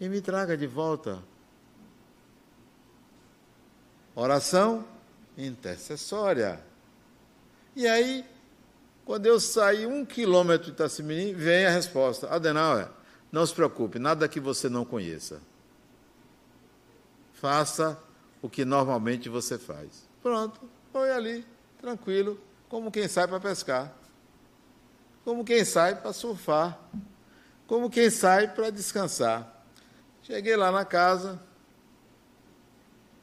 e 0.00 0.08
me 0.08 0.20
traga 0.20 0.56
de 0.56 0.66
volta. 0.66 1.22
Oração 4.14 4.86
intercessória. 5.36 6.60
E 7.76 7.86
aí, 7.86 8.24
quando 9.04 9.26
eu 9.26 9.38
saí 9.38 9.86
um 9.86 10.04
quilômetro 10.04 10.66
de 10.66 10.72
Itacimirim, 10.72 11.34
vem 11.34 11.66
a 11.66 11.70
resposta. 11.70 12.28
Adenauer, 12.28 12.88
não 13.30 13.44
se 13.44 13.54
preocupe, 13.54 13.98
nada 13.98 14.26
que 14.26 14.40
você 14.40 14.68
não 14.68 14.84
conheça 14.84 15.40
faça 17.40 17.98
o 18.42 18.48
que 18.48 18.64
normalmente 18.64 19.28
você 19.28 19.58
faz. 19.58 20.08
Pronto, 20.22 20.60
foi 20.92 21.10
ali, 21.10 21.46
tranquilo, 21.80 22.38
como 22.68 22.90
quem 22.90 23.08
sai 23.08 23.26
para 23.26 23.40
pescar, 23.40 23.92
como 25.24 25.44
quem 25.44 25.64
sai 25.64 25.94
para 25.96 26.12
surfar, 26.12 26.78
como 27.66 27.88
quem 27.88 28.10
sai 28.10 28.48
para 28.48 28.70
descansar. 28.70 29.64
Cheguei 30.22 30.56
lá 30.56 30.72
na 30.72 30.84
casa, 30.84 31.40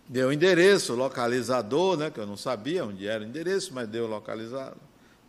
deu 0.08 0.30
o 0.30 0.34
endereço, 0.34 0.94
localizador, 0.94 1.98
né, 1.98 2.10
que 2.10 2.20
eu 2.20 2.26
não 2.26 2.38
sabia 2.38 2.86
onde 2.86 3.08
era 3.08 3.24
o 3.24 3.28
endereço, 3.28 3.74
mas 3.74 3.88
deu 3.88 4.08
localizado, 4.08 4.78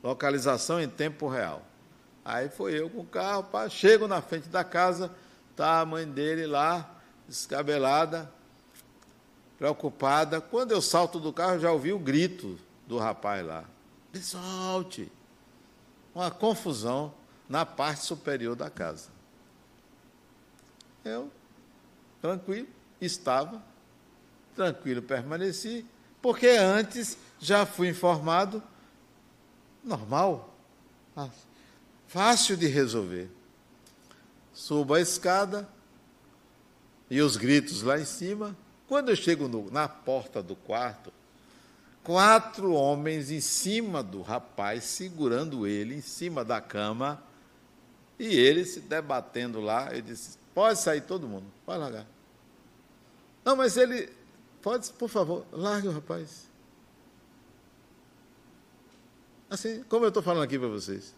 localização 0.02 0.80
em 0.80 0.88
tempo 0.88 1.28
real. 1.28 1.62
Aí 2.24 2.48
foi 2.48 2.78
eu 2.78 2.88
com 2.88 3.00
o 3.00 3.06
carro, 3.06 3.44
pá, 3.44 3.68
chego 3.68 4.06
na 4.08 4.22
frente 4.22 4.48
da 4.48 4.64
casa, 4.64 5.10
tá 5.54 5.80
a 5.80 5.84
mãe 5.84 6.06
dele 6.06 6.46
lá, 6.46 6.88
descabelada, 7.28 8.35
preocupada. 9.58 10.40
Quando 10.40 10.72
eu 10.72 10.82
salto 10.82 11.18
do 11.18 11.32
carro, 11.32 11.58
já 11.58 11.72
ouvi 11.72 11.92
o 11.92 11.98
grito 11.98 12.58
do 12.86 12.98
rapaz 12.98 13.44
lá. 13.44 13.64
Solte! 14.14 15.10
Uma 16.14 16.30
confusão 16.30 17.12
na 17.48 17.66
parte 17.66 18.04
superior 18.04 18.56
da 18.56 18.70
casa. 18.70 19.08
Eu, 21.04 21.30
tranquilo, 22.20 22.66
estava, 23.00 23.62
tranquilo, 24.54 25.02
permaneci, 25.02 25.86
porque 26.20 26.48
antes 26.48 27.16
já 27.38 27.64
fui 27.64 27.88
informado, 27.88 28.62
normal, 29.84 30.52
fácil 32.08 32.56
de 32.56 32.66
resolver. 32.66 33.30
Subo 34.52 34.94
a 34.94 35.00
escada 35.00 35.68
e 37.08 37.20
os 37.20 37.36
gritos 37.36 37.82
lá 37.82 38.00
em 38.00 38.04
cima, 38.04 38.56
quando 38.88 39.10
eu 39.10 39.16
chego 39.16 39.48
no, 39.48 39.70
na 39.70 39.88
porta 39.88 40.42
do 40.42 40.54
quarto, 40.54 41.12
quatro 42.04 42.72
homens 42.72 43.30
em 43.30 43.40
cima 43.40 44.02
do 44.02 44.22
rapaz, 44.22 44.84
segurando 44.84 45.66
ele 45.66 45.96
em 45.96 46.00
cima 46.00 46.44
da 46.44 46.60
cama, 46.60 47.22
e 48.18 48.26
ele 48.26 48.64
se 48.64 48.80
debatendo 48.80 49.60
lá. 49.60 49.92
Eu 49.92 50.02
disse: 50.02 50.38
Pode 50.54 50.78
sair 50.78 51.00
todo 51.02 51.28
mundo, 51.28 51.46
pode 51.64 51.80
largar. 51.80 52.06
Não, 53.44 53.56
mas 53.56 53.76
ele. 53.76 54.08
Pode, 54.62 54.90
por 54.94 55.08
favor, 55.08 55.44
largue 55.52 55.88
o 55.88 55.92
rapaz. 55.92 56.46
Assim, 59.48 59.84
como 59.88 60.04
eu 60.04 60.08
estou 60.08 60.22
falando 60.22 60.42
aqui 60.42 60.58
para 60.58 60.68
vocês. 60.68 61.14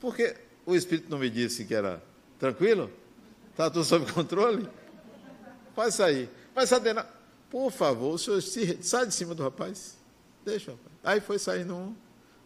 Porque 0.00 0.36
o 0.66 0.74
Espírito 0.74 1.10
não 1.10 1.18
me 1.18 1.30
disse 1.30 1.64
que 1.64 1.74
era 1.74 2.02
tranquilo? 2.38 2.90
Está 3.50 3.70
tudo 3.70 3.84
sob 3.84 4.10
controle? 4.12 4.68
Pode 5.78 5.94
sair. 5.94 6.28
Mas 6.56 6.72
Adena, 6.72 7.06
por 7.48 7.70
favor, 7.70 8.14
o 8.14 8.18
senhor 8.18 8.42
sai 8.82 9.06
de 9.06 9.14
cima 9.14 9.32
do 9.32 9.44
rapaz. 9.44 9.96
Deixa, 10.44 10.72
rapaz. 10.72 10.90
Aí 11.04 11.20
foi 11.20 11.38
saindo 11.38 11.72
um, 11.72 11.94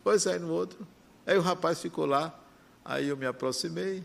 foi 0.04 0.18
saindo 0.18 0.52
outro. 0.52 0.86
Aí 1.24 1.38
o 1.38 1.40
rapaz 1.40 1.80
ficou 1.80 2.04
lá, 2.04 2.38
Aí 2.84 3.08
eu 3.08 3.16
me 3.16 3.24
aproximei. 3.24 4.04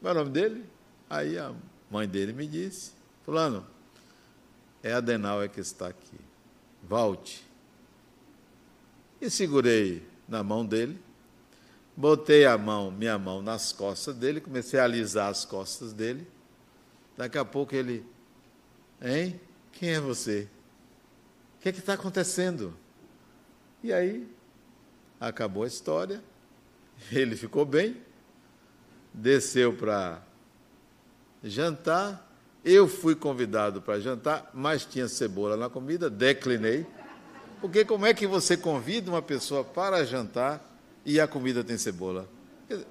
Qual 0.00 0.12
é 0.12 0.14
o 0.14 0.18
nome 0.20 0.30
dele? 0.30 0.64
Aí 1.10 1.36
a 1.36 1.52
mãe 1.90 2.06
dele 2.06 2.32
me 2.32 2.46
disse: 2.46 2.92
Fulano, 3.24 3.66
é 4.80 4.92
Adenauer 4.92 5.50
que 5.50 5.58
está 5.58 5.88
aqui. 5.88 6.20
Volte. 6.80 7.44
E 9.20 9.28
segurei 9.28 10.06
na 10.28 10.44
mão 10.44 10.64
dele, 10.64 11.02
botei 11.96 12.46
a 12.46 12.56
mão, 12.56 12.92
minha 12.92 13.18
mão 13.18 13.42
nas 13.42 13.72
costas 13.72 14.14
dele, 14.14 14.40
comecei 14.40 14.78
a 14.78 14.84
alisar 14.84 15.30
as 15.30 15.44
costas 15.44 15.92
dele. 15.92 16.32
Daqui 17.16 17.38
a 17.38 17.44
pouco 17.44 17.74
ele, 17.74 18.04
hein? 19.00 19.40
Quem 19.72 19.90
é 19.90 20.00
você? 20.00 20.48
O 21.58 21.62
que 21.62 21.68
é 21.68 21.72
está 21.72 21.94
acontecendo? 21.94 22.74
E 23.82 23.92
aí, 23.92 24.28
acabou 25.20 25.64
a 25.64 25.66
história, 25.66 26.22
ele 27.12 27.36
ficou 27.36 27.64
bem, 27.64 27.96
desceu 29.12 29.72
para 29.72 30.22
jantar, 31.42 32.30
eu 32.64 32.88
fui 32.88 33.14
convidado 33.14 33.82
para 33.82 34.00
jantar, 34.00 34.50
mas 34.54 34.84
tinha 34.84 35.06
cebola 35.06 35.56
na 35.56 35.68
comida, 35.68 36.08
declinei. 36.08 36.86
Porque 37.60 37.84
como 37.84 38.06
é 38.06 38.14
que 38.14 38.26
você 38.26 38.56
convida 38.56 39.10
uma 39.10 39.22
pessoa 39.22 39.62
para 39.62 40.04
jantar 40.04 40.62
e 41.04 41.20
a 41.20 41.28
comida 41.28 41.62
tem 41.62 41.76
cebola? 41.76 42.28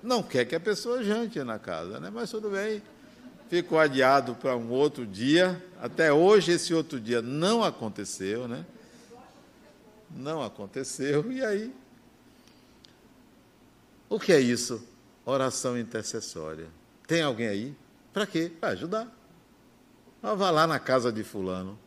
Não 0.01 0.21
quer 0.21 0.45
que 0.45 0.55
a 0.55 0.59
pessoa 0.59 1.03
jante 1.03 1.39
na 1.43 1.57
casa, 1.57 1.99
né? 1.99 2.11
Mas 2.13 2.29
tudo 2.29 2.49
bem. 2.49 2.81
Ficou 3.53 3.77
adiado 3.77 4.33
para 4.33 4.57
um 4.57 4.71
outro 4.71 5.05
dia. 5.05 5.63
Até 5.79 6.11
hoje 6.11 6.53
esse 6.53 6.73
outro 6.73 6.99
dia 6.99 7.21
não 7.21 7.63
aconteceu, 7.63 8.47
né? 8.47 8.65
Não 10.09 10.41
aconteceu. 10.41 11.31
E 11.31 11.45
aí? 11.45 11.71
O 14.09 14.19
que 14.19 14.33
é 14.33 14.39
isso? 14.39 14.83
Oração 15.23 15.77
intercessória. 15.77 16.65
Tem 17.05 17.21
alguém 17.21 17.47
aí? 17.47 17.75
Para 18.11 18.25
quê? 18.25 18.51
Para 18.59 18.69
ajudar. 18.69 19.07
Mas 20.19 20.35
vá 20.35 20.49
lá 20.49 20.65
na 20.65 20.79
casa 20.79 21.11
de 21.11 21.23
fulano, 21.23 21.77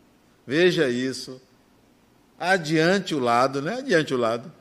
veja 0.46 0.88
isso, 0.88 1.42
adiante 2.38 3.12
o 3.12 3.18
lado, 3.18 3.60
né? 3.60 3.78
Adiante 3.78 4.14
o 4.14 4.16
lado. 4.16 4.52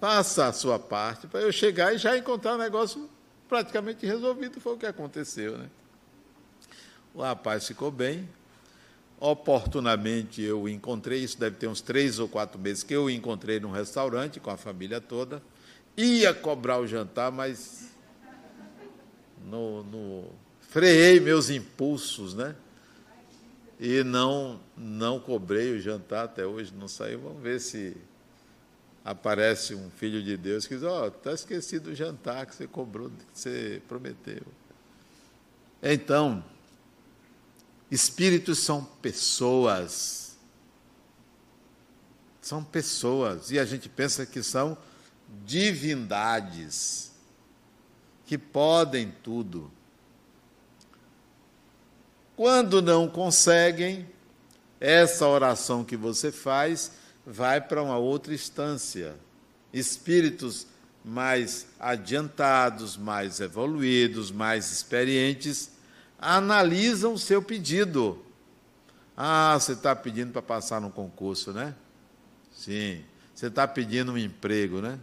Faça 0.00 0.46
a 0.46 0.52
sua 0.52 0.76
parte 0.76 1.28
para 1.28 1.38
eu 1.38 1.52
chegar 1.52 1.94
e 1.94 1.98
já 1.98 2.18
encontrar 2.18 2.54
o 2.54 2.58
negócio 2.58 3.08
praticamente 3.48 4.04
resolvido. 4.04 4.60
Foi 4.60 4.74
o 4.74 4.76
que 4.76 4.86
aconteceu, 4.86 5.56
né? 5.56 5.70
O 7.14 7.22
rapaz 7.22 7.66
ficou 7.66 7.90
bem. 7.90 8.28
Oportunamente 9.18 10.40
eu 10.40 10.68
encontrei, 10.68 11.22
isso 11.22 11.38
deve 11.38 11.56
ter 11.56 11.66
uns 11.66 11.80
três 11.80 12.18
ou 12.18 12.28
quatro 12.28 12.58
meses 12.58 12.82
que 12.82 12.94
eu 12.94 13.04
o 13.04 13.10
encontrei 13.10 13.60
num 13.60 13.70
restaurante 13.70 14.40
com 14.40 14.50
a 14.50 14.56
família 14.56 15.00
toda. 15.00 15.42
Ia 15.96 16.32
cobrar 16.32 16.78
o 16.78 16.86
jantar, 16.86 17.30
mas 17.30 17.90
no, 19.44 19.82
no, 19.84 20.24
freiei 20.60 21.20
meus 21.20 21.50
impulsos, 21.50 22.34
né? 22.34 22.54
e 23.80 24.04
não 24.04 24.60
não 24.76 25.18
cobrei 25.18 25.74
o 25.74 25.80
jantar 25.80 26.26
até 26.26 26.44
hoje, 26.44 26.72
não 26.78 26.86
saiu. 26.86 27.20
Vamos 27.20 27.42
ver 27.42 27.58
se 27.58 27.96
aparece 29.02 29.74
um 29.74 29.90
filho 29.90 30.22
de 30.22 30.36
Deus 30.36 30.66
que 30.66 30.74
diz: 30.74 30.84
Ó, 30.84 31.04
oh, 31.04 31.06
está 31.08 31.32
esquecido 31.32 31.90
o 31.90 31.94
jantar 31.94 32.44
que 32.44 32.54
você 32.54 32.66
cobrou, 32.66 33.08
que 33.08 33.40
você 33.40 33.80
prometeu. 33.88 34.42
Então, 35.82 36.44
espíritos 37.90 38.58
são 38.58 38.84
pessoas. 38.84 40.36
São 42.40 42.62
pessoas. 42.62 43.50
E 43.50 43.58
a 43.58 43.64
gente 43.64 43.88
pensa 43.88 44.24
que 44.24 44.42
são 44.42 44.76
divindades, 45.44 47.12
que 48.26 48.36
podem 48.38 49.12
tudo. 49.22 49.70
Quando 52.36 52.80
não 52.80 53.08
conseguem, 53.08 54.08
essa 54.80 55.26
oração 55.28 55.84
que 55.84 55.96
você 55.96 56.32
faz 56.32 56.92
vai 57.26 57.60
para 57.60 57.82
uma 57.82 57.98
outra 57.98 58.32
instância. 58.32 59.14
Espíritos 59.72 60.66
mais 61.04 61.66
adiantados, 61.78 62.96
mais 62.96 63.40
evoluídos, 63.40 64.30
mais 64.30 64.72
experientes, 64.72 65.70
analisam 66.20 67.14
o 67.14 67.18
seu 67.18 67.42
pedido. 67.42 68.22
Ah, 69.16 69.56
você 69.58 69.72
está 69.72 69.96
pedindo 69.96 70.32
para 70.32 70.42
passar 70.42 70.80
num 70.80 70.90
concurso, 70.90 71.52
né? 71.52 71.74
Sim. 72.52 73.02
Você 73.34 73.46
está 73.46 73.66
pedindo 73.66 74.12
um 74.12 74.18
emprego, 74.18 74.82
né? 74.82 74.98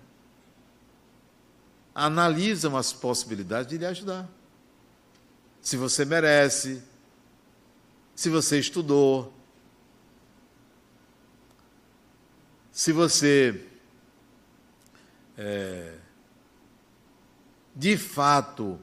Analisam 1.94 2.78
as 2.78 2.94
possibilidades 2.94 3.68
de 3.68 3.78
lhe 3.80 3.86
ajudar. 3.86 4.30
Se 5.60 5.76
você 5.76 6.06
merece, 6.06 6.84
se 8.16 8.30
você 8.30 8.60
estudou, 8.60 9.34
se 12.72 12.92
você 12.92 13.66
é, 15.36 15.96
de 17.76 17.98
fato 17.98 18.80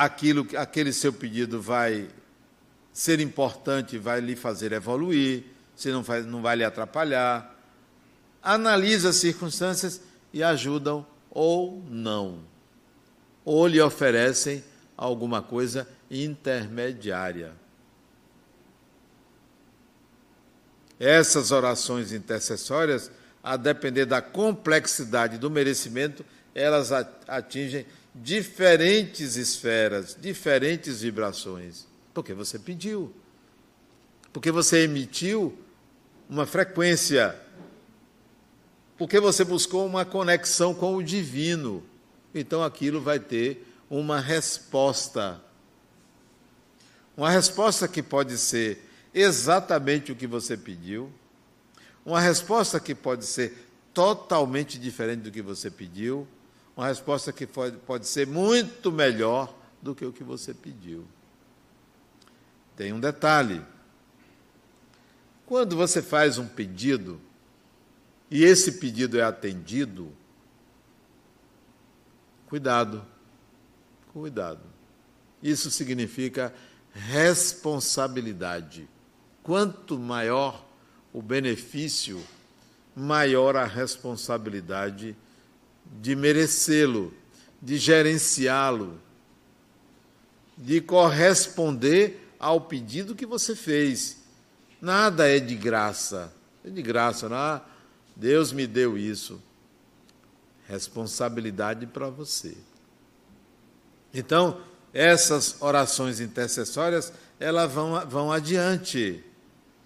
aquilo, 0.00 0.46
aquele 0.56 0.94
seu 0.94 1.12
pedido 1.12 1.60
vai 1.60 2.08
ser 2.90 3.20
importante, 3.20 3.98
vai 3.98 4.18
lhe 4.20 4.34
fazer 4.34 4.72
evoluir, 4.72 5.44
se 5.76 5.90
não, 5.90 6.02
não 6.26 6.40
vai 6.40 6.56
lhe 6.56 6.64
atrapalhar. 6.64 7.54
Analisa 8.42 9.10
as 9.10 9.16
circunstâncias 9.16 10.00
e 10.32 10.42
ajudam 10.42 11.06
ou 11.30 11.84
não. 11.90 12.38
Ou 13.44 13.66
lhe 13.66 13.78
oferecem 13.78 14.64
alguma 14.96 15.42
coisa 15.42 15.86
intermediária. 16.10 17.52
Essas 20.98 21.50
orações 21.50 22.10
intercessórias, 22.10 23.10
a 23.42 23.56
depender 23.56 24.06
da 24.06 24.22
complexidade 24.22 25.36
do 25.36 25.50
merecimento, 25.50 26.24
elas 26.54 26.90
atingem 27.28 27.84
diferentes 28.14 29.36
esferas, 29.36 30.16
diferentes 30.20 31.02
vibrações. 31.02 31.86
Porque 32.12 32.34
você 32.34 32.58
pediu. 32.58 33.14
Porque 34.32 34.50
você 34.50 34.84
emitiu 34.84 35.56
uma 36.28 36.46
frequência. 36.46 37.38
Porque 38.98 39.18
você 39.18 39.44
buscou 39.44 39.86
uma 39.86 40.04
conexão 40.04 40.74
com 40.74 40.96
o 40.96 41.02
divino. 41.02 41.84
Então 42.34 42.62
aquilo 42.62 43.00
vai 43.00 43.18
ter 43.18 43.66
uma 43.88 44.20
resposta. 44.20 45.40
Uma 47.16 47.30
resposta 47.30 47.88
que 47.88 48.02
pode 48.02 48.38
ser 48.38 48.90
exatamente 49.12 50.12
o 50.12 50.16
que 50.16 50.26
você 50.26 50.56
pediu, 50.56 51.12
uma 52.04 52.20
resposta 52.20 52.78
que 52.78 52.94
pode 52.94 53.26
ser 53.26 53.68
totalmente 53.92 54.78
diferente 54.78 55.22
do 55.22 55.30
que 55.30 55.42
você 55.42 55.70
pediu, 55.70 56.26
uma 56.76 56.86
resposta 56.86 57.32
que 57.32 57.46
pode, 57.46 57.76
pode 57.78 58.06
ser 58.06 58.26
muito 58.26 58.90
melhor 58.90 59.54
do 59.82 59.94
que 59.94 60.04
o 60.04 60.12
que 60.12 60.24
você 60.24 60.54
pediu. 60.54 61.06
Tem 62.76 62.92
um 62.92 63.00
detalhe. 63.00 63.62
Quando 65.46 65.76
você 65.76 66.00
faz 66.00 66.38
um 66.38 66.46
pedido 66.46 67.20
e 68.30 68.44
esse 68.44 68.72
pedido 68.72 69.18
é 69.18 69.22
atendido, 69.22 70.12
cuidado, 72.46 73.04
cuidado. 74.12 74.62
Isso 75.42 75.70
significa 75.70 76.54
responsabilidade. 76.92 78.88
Quanto 79.42 79.98
maior 79.98 80.64
o 81.12 81.20
benefício, 81.20 82.22
maior 82.94 83.56
a 83.56 83.64
responsabilidade 83.64 85.16
de 85.98 86.14
merecê-lo, 86.14 87.12
de 87.60 87.76
gerenciá-lo, 87.78 89.00
de 90.56 90.80
corresponder 90.80 92.32
ao 92.38 92.60
pedido 92.60 93.14
que 93.14 93.26
você 93.26 93.56
fez. 93.56 94.18
Nada 94.80 95.28
é 95.28 95.38
de 95.38 95.54
graça. 95.54 96.32
É 96.64 96.70
de 96.70 96.82
graça, 96.82 97.28
não? 97.28 97.36
Ah, 97.36 97.64
Deus 98.14 98.52
me 98.52 98.66
deu 98.66 98.96
isso. 98.96 99.40
Responsabilidade 100.68 101.86
para 101.86 102.08
você. 102.08 102.56
Então, 104.12 104.60
essas 104.92 105.60
orações 105.60 106.20
intercessórias, 106.20 107.12
elas 107.38 107.70
vão, 107.72 108.06
vão 108.08 108.32
adiante. 108.32 109.24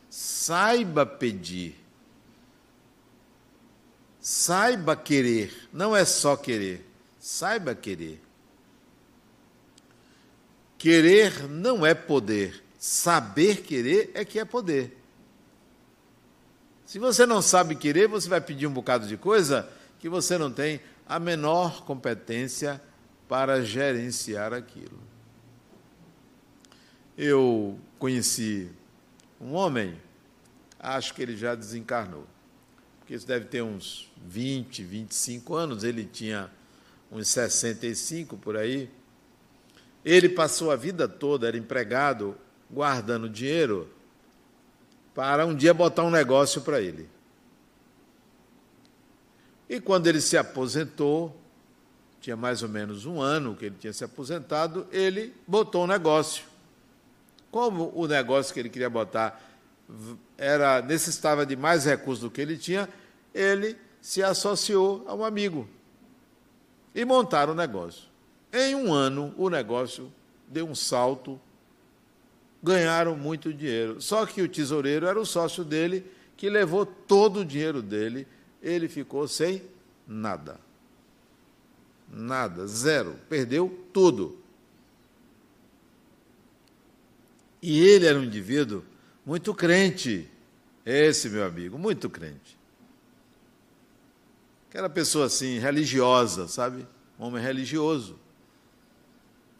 Saiba 0.08 1.04
pedir. 1.04 1.83
Saiba 4.26 4.96
querer. 4.96 5.68
Não 5.70 5.94
é 5.94 6.02
só 6.02 6.34
querer. 6.34 6.82
Saiba 7.20 7.74
querer. 7.74 8.22
Querer 10.78 11.46
não 11.46 11.84
é 11.84 11.92
poder. 11.92 12.64
Saber 12.78 13.60
querer 13.60 14.12
é 14.14 14.24
que 14.24 14.38
é 14.38 14.44
poder. 14.46 14.98
Se 16.86 16.98
você 16.98 17.26
não 17.26 17.42
sabe 17.42 17.76
querer, 17.76 18.08
você 18.08 18.26
vai 18.26 18.40
pedir 18.40 18.66
um 18.66 18.72
bocado 18.72 19.06
de 19.06 19.18
coisa 19.18 19.68
que 20.00 20.08
você 20.08 20.38
não 20.38 20.50
tem 20.50 20.80
a 21.06 21.18
menor 21.18 21.84
competência 21.84 22.80
para 23.28 23.62
gerenciar 23.62 24.54
aquilo. 24.54 25.02
Eu 27.14 27.78
conheci 27.98 28.70
um 29.38 29.52
homem, 29.52 30.00
acho 30.80 31.12
que 31.12 31.20
ele 31.20 31.36
já 31.36 31.54
desencarnou, 31.54 32.26
porque 33.04 33.12
isso 33.12 33.26
deve 33.26 33.44
ter 33.44 33.60
uns 33.62 34.10
20, 34.26 34.82
25 34.82 35.54
anos, 35.54 35.84
ele 35.84 36.06
tinha 36.06 36.50
uns 37.12 37.28
65 37.28 38.38
por 38.38 38.56
aí. 38.56 38.88
Ele 40.02 40.26
passou 40.26 40.70
a 40.70 40.76
vida 40.76 41.06
toda, 41.06 41.46
era 41.46 41.58
empregado, 41.58 42.34
guardando 42.70 43.28
dinheiro 43.28 43.90
para 45.14 45.44
um 45.44 45.54
dia 45.54 45.74
botar 45.74 46.02
um 46.02 46.10
negócio 46.10 46.62
para 46.62 46.80
ele. 46.80 47.06
E 49.68 49.78
quando 49.82 50.06
ele 50.06 50.22
se 50.22 50.38
aposentou, 50.38 51.38
tinha 52.22 52.36
mais 52.36 52.62
ou 52.62 52.70
menos 52.70 53.04
um 53.04 53.20
ano 53.20 53.54
que 53.54 53.66
ele 53.66 53.76
tinha 53.78 53.92
se 53.92 54.02
aposentado, 54.02 54.86
ele 54.90 55.34
botou 55.46 55.84
um 55.84 55.86
negócio. 55.86 56.46
Como 57.50 57.92
o 57.94 58.06
negócio 58.06 58.54
que 58.54 58.60
ele 58.60 58.70
queria 58.70 58.88
botar 58.88 59.53
era 60.36 60.82
necessitava 60.82 61.44
de 61.44 61.56
mais 61.56 61.84
recursos 61.84 62.22
do 62.22 62.30
que 62.30 62.40
ele 62.40 62.56
tinha, 62.56 62.88
ele 63.32 63.76
se 64.00 64.22
associou 64.22 65.04
a 65.06 65.14
um 65.14 65.24
amigo 65.24 65.68
e 66.94 67.04
montaram 67.04 67.52
o 67.52 67.56
negócio. 67.56 68.08
Em 68.52 68.74
um 68.74 68.92
ano, 68.92 69.34
o 69.36 69.48
negócio 69.48 70.12
deu 70.46 70.66
um 70.66 70.74
salto, 70.74 71.40
ganharam 72.62 73.16
muito 73.16 73.52
dinheiro. 73.52 74.00
Só 74.00 74.24
que 74.24 74.40
o 74.42 74.48
tesoureiro 74.48 75.06
era 75.06 75.20
o 75.20 75.26
sócio 75.26 75.64
dele, 75.64 76.10
que 76.36 76.48
levou 76.48 76.86
todo 76.86 77.40
o 77.40 77.44
dinheiro 77.44 77.82
dele, 77.82 78.26
ele 78.62 78.88
ficou 78.88 79.26
sem 79.26 79.62
nada. 80.06 80.60
Nada, 82.08 82.66
zero, 82.66 83.18
perdeu 83.28 83.86
tudo. 83.92 84.38
E 87.60 87.80
ele 87.80 88.06
era 88.06 88.18
um 88.18 88.22
indivíduo 88.22 88.84
muito 89.24 89.54
crente, 89.54 90.30
esse 90.84 91.28
meu 91.30 91.44
amigo, 91.44 91.78
muito 91.78 92.10
crente. 92.10 92.58
Aquela 94.68 94.90
pessoa 94.90 95.26
assim, 95.26 95.58
religiosa, 95.58 96.48
sabe? 96.48 96.86
Um 97.18 97.26
homem 97.26 97.42
religioso. 97.42 98.18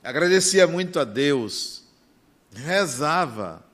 Agradecia 0.03 0.67
muito 0.67 0.99
a 0.99 1.05
Deus, 1.05 1.85
rezava. 2.53 3.65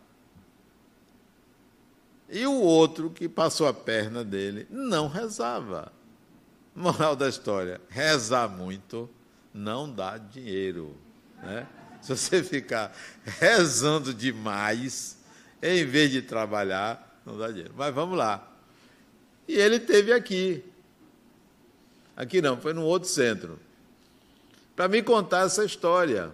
E 2.28 2.46
o 2.46 2.60
outro 2.60 3.10
que 3.10 3.28
passou 3.28 3.66
a 3.66 3.74
perna 3.74 4.22
dele 4.22 4.66
não 4.70 5.08
rezava. 5.08 5.92
Moral 6.74 7.16
da 7.16 7.28
história: 7.28 7.80
rezar 7.88 8.48
muito 8.48 9.10
não 9.52 9.92
dá 9.92 10.16
dinheiro. 10.16 10.96
Né? 11.42 11.66
Se 12.00 12.16
você 12.16 12.42
ficar 12.42 12.94
rezando 13.24 14.14
demais, 14.14 15.18
em 15.62 15.84
vez 15.84 16.10
de 16.10 16.22
trabalhar, 16.22 17.20
não 17.24 17.38
dá 17.38 17.48
dinheiro. 17.48 17.74
Mas 17.76 17.94
vamos 17.94 18.16
lá. 18.16 18.46
E 19.46 19.54
ele 19.54 19.78
teve 19.78 20.12
aqui, 20.12 20.64
Aqui 22.20 22.42
não, 22.42 22.60
foi 22.60 22.74
num 22.74 22.82
outro 22.82 23.08
centro. 23.08 23.58
Para 24.76 24.88
me 24.88 25.02
contar 25.02 25.46
essa 25.46 25.64
história. 25.64 26.30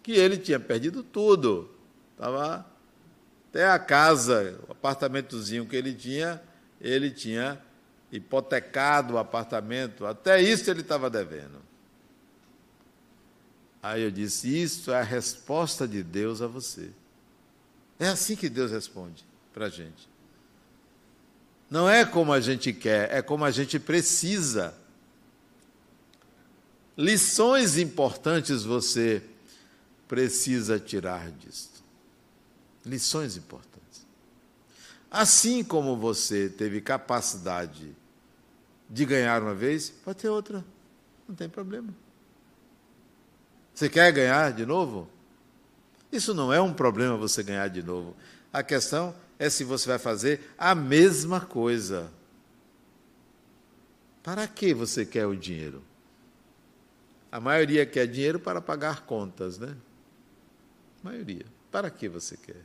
Que 0.00 0.12
ele 0.12 0.36
tinha 0.36 0.60
perdido 0.60 1.02
tudo. 1.02 1.68
Estava 2.12 2.64
até 3.50 3.68
a 3.68 3.80
casa, 3.80 4.60
o 4.68 4.70
apartamentozinho 4.72 5.66
que 5.66 5.74
ele 5.74 5.92
tinha, 5.92 6.40
ele 6.80 7.10
tinha 7.10 7.60
hipotecado 8.12 9.14
o 9.14 9.18
apartamento, 9.18 10.06
até 10.06 10.40
isso 10.40 10.70
ele 10.70 10.82
estava 10.82 11.10
devendo. 11.10 11.60
Aí 13.82 14.02
eu 14.02 14.10
disse: 14.10 14.62
Isso 14.62 14.92
é 14.92 15.00
a 15.00 15.02
resposta 15.02 15.88
de 15.88 16.02
Deus 16.02 16.40
a 16.40 16.46
você. 16.46 16.90
É 17.98 18.08
assim 18.08 18.36
que 18.36 18.48
Deus 18.48 18.70
responde 18.70 19.24
para 19.52 19.66
a 19.66 19.68
gente. 19.68 20.08
Não 21.70 21.88
é 21.88 22.04
como 22.04 22.32
a 22.32 22.40
gente 22.40 22.72
quer, 22.72 23.12
é 23.12 23.20
como 23.20 23.44
a 23.44 23.50
gente 23.50 23.78
precisa. 23.78 24.74
Lições 26.96 27.76
importantes 27.76 28.64
você 28.64 29.22
precisa 30.06 30.78
tirar 30.78 31.30
disto. 31.30 31.82
Lições 32.84 33.36
importantes. 33.36 34.06
Assim 35.10 35.62
como 35.62 35.96
você 35.96 36.48
teve 36.48 36.80
capacidade 36.80 37.94
de 38.88 39.04
ganhar 39.04 39.42
uma 39.42 39.54
vez, 39.54 39.90
pode 39.90 40.18
ter 40.18 40.28
outra. 40.28 40.64
Não 41.28 41.34
tem 41.34 41.48
problema. 41.48 41.94
Você 43.74 43.88
quer 43.88 44.10
ganhar 44.12 44.52
de 44.52 44.64
novo? 44.64 45.08
Isso 46.10 46.32
não 46.32 46.52
é 46.52 46.60
um 46.60 46.72
problema 46.72 47.16
você 47.16 47.42
ganhar 47.42 47.68
de 47.68 47.82
novo. 47.82 48.16
A 48.52 48.62
questão 48.62 49.14
é 49.38 49.48
se 49.50 49.62
você 49.64 49.88
vai 49.88 49.98
fazer 49.98 50.52
a 50.56 50.74
mesma 50.74 51.40
coisa. 51.40 52.10
Para 54.22 54.46
que 54.46 54.74
você 54.74 55.04
quer 55.04 55.26
o 55.26 55.36
dinheiro? 55.36 55.82
A 57.30 57.38
maioria 57.38 57.84
quer 57.84 58.06
dinheiro 58.06 58.40
para 58.40 58.60
pagar 58.60 59.02
contas, 59.02 59.58
né? 59.58 59.76
A 61.02 61.08
maioria. 61.08 61.44
Para 61.70 61.90
que 61.90 62.08
você 62.08 62.36
quer? 62.36 62.64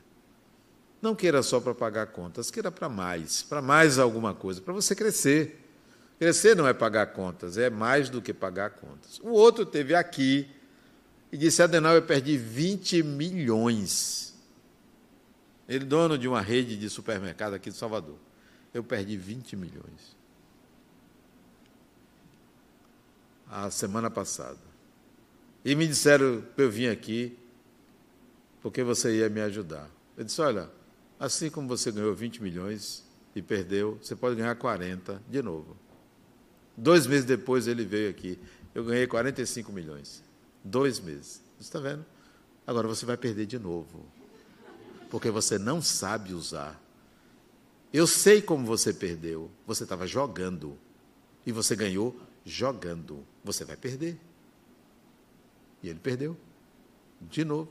Não 1.01 1.13
queira 1.13 1.43
só 1.43 1.59
para 1.59 1.75
pagar 1.75 2.07
contas, 2.07 2.49
queira 2.49 2.71
para 2.71 2.87
mais, 2.87 3.43
para 3.43 3.61
mais 3.61 3.99
alguma 3.99 4.33
coisa, 4.33 4.61
para 4.61 4.73
você 4.73 4.95
crescer. 4.95 5.59
Crescer 6.17 6.55
não 6.55 6.65
é 6.65 6.73
pagar 6.73 7.07
contas, 7.07 7.57
é 7.57 7.69
mais 7.69 8.09
do 8.09 8.21
que 8.21 8.33
pagar 8.33 8.69
contas. 8.69 9.19
O 9.19 9.31
outro 9.31 9.65
teve 9.65 9.93
aqui 9.93 10.49
e 11.33 11.37
disse: 11.37 11.61
Adenal, 11.61 11.95
eu 11.95 12.01
perdi 12.03 12.37
20 12.37 13.03
milhões. 13.03 14.33
Ele, 15.67 15.83
dono 15.83 16.17
de 16.17 16.29
uma 16.29 16.39
rede 16.39 16.77
de 16.77 16.89
supermercado 16.89 17.55
aqui 17.55 17.69
de 17.69 17.75
Salvador. 17.75 18.17
Eu 18.73 18.83
perdi 18.83 19.17
20 19.17 19.57
milhões. 19.57 20.23
a 23.53 23.69
semana 23.69 24.09
passada. 24.09 24.57
E 25.63 25.75
me 25.75 25.85
disseram 25.85 26.41
para 26.55 26.65
eu 26.65 26.71
vir 26.71 26.89
aqui 26.89 27.37
porque 28.63 28.83
você 28.83 29.19
ia 29.19 29.29
me 29.29 29.41
ajudar. 29.41 29.87
Eu 30.17 30.23
disse: 30.23 30.41
olha, 30.41 30.69
assim 31.19 31.51
como 31.51 31.67
você 31.67 31.91
ganhou 31.91 32.15
20 32.15 32.41
milhões 32.41 33.03
e 33.35 33.41
perdeu, 33.43 33.99
você 34.01 34.15
pode 34.15 34.35
ganhar 34.35 34.55
40 34.55 35.21
de 35.29 35.41
novo. 35.43 35.77
Dois 36.75 37.05
meses 37.05 37.25
depois 37.25 37.67
ele 37.67 37.85
veio 37.85 38.09
aqui. 38.09 38.39
Eu 38.73 38.83
ganhei 38.83 39.05
45 39.05 39.71
milhões. 39.71 40.22
Dois 40.63 40.99
meses. 40.99 41.41
Você 41.57 41.63
está 41.63 41.79
vendo? 41.79 42.05
Agora 42.65 42.87
você 42.87 43.05
vai 43.05 43.17
perder 43.17 43.45
de 43.45 43.59
novo. 43.59 44.05
Porque 45.09 45.29
você 45.29 45.57
não 45.57 45.81
sabe 45.81 46.33
usar. 46.33 46.81
Eu 47.91 48.07
sei 48.07 48.41
como 48.41 48.65
você 48.65 48.93
perdeu. 48.93 49.51
Você 49.67 49.83
estava 49.83 50.07
jogando. 50.07 50.77
E 51.45 51.51
você 51.51 51.75
ganhou 51.75 52.19
jogando. 52.45 53.25
Você 53.43 53.65
vai 53.65 53.75
perder. 53.75 54.17
E 55.83 55.89
ele 55.89 55.99
perdeu. 55.99 56.37
De 57.21 57.43
novo. 57.43 57.69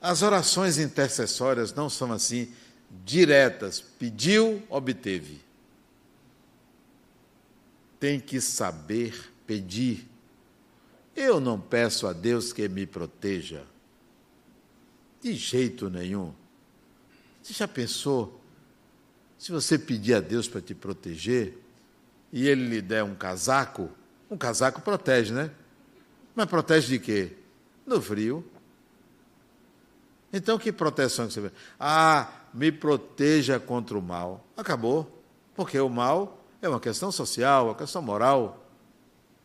As 0.00 0.22
orações 0.22 0.78
intercessórias 0.78 1.72
não 1.72 1.88
são 1.88 2.12
assim 2.12 2.52
diretas. 3.04 3.80
Pediu, 3.80 4.60
obteve. 4.68 5.40
Tem 8.02 8.18
que 8.18 8.40
saber 8.40 9.32
pedir. 9.46 10.08
Eu 11.14 11.38
não 11.38 11.60
peço 11.60 12.08
a 12.08 12.12
Deus 12.12 12.52
que 12.52 12.68
me 12.68 12.84
proteja. 12.84 13.64
De 15.20 15.32
jeito 15.34 15.88
nenhum. 15.88 16.34
Você 17.40 17.52
já 17.52 17.68
pensou 17.68 18.40
se 19.38 19.52
você 19.52 19.78
pedir 19.78 20.14
a 20.14 20.20
Deus 20.20 20.48
para 20.48 20.60
te 20.60 20.74
proteger 20.74 21.56
e 22.32 22.48
ele 22.48 22.66
lhe 22.66 22.82
der 22.82 23.04
um 23.04 23.14
casaco, 23.14 23.88
um 24.28 24.36
casaco 24.36 24.80
protege, 24.80 25.32
né? 25.32 25.52
Mas 26.34 26.46
protege 26.46 26.88
de 26.88 26.98
quê? 26.98 27.36
No 27.86 28.02
frio. 28.02 28.44
Então, 30.32 30.58
que 30.58 30.72
proteção 30.72 31.28
que 31.28 31.34
você 31.34 31.40
vê? 31.40 31.52
Ah, 31.78 32.32
me 32.52 32.72
proteja 32.72 33.60
contra 33.60 33.96
o 33.96 34.02
mal. 34.02 34.44
Acabou. 34.56 35.22
Porque 35.54 35.78
o 35.78 35.88
mal 35.88 36.41
é 36.62 36.68
uma 36.68 36.80
questão 36.80 37.12
social, 37.12 37.66
uma 37.66 37.74
questão 37.74 38.00
moral. 38.00 38.64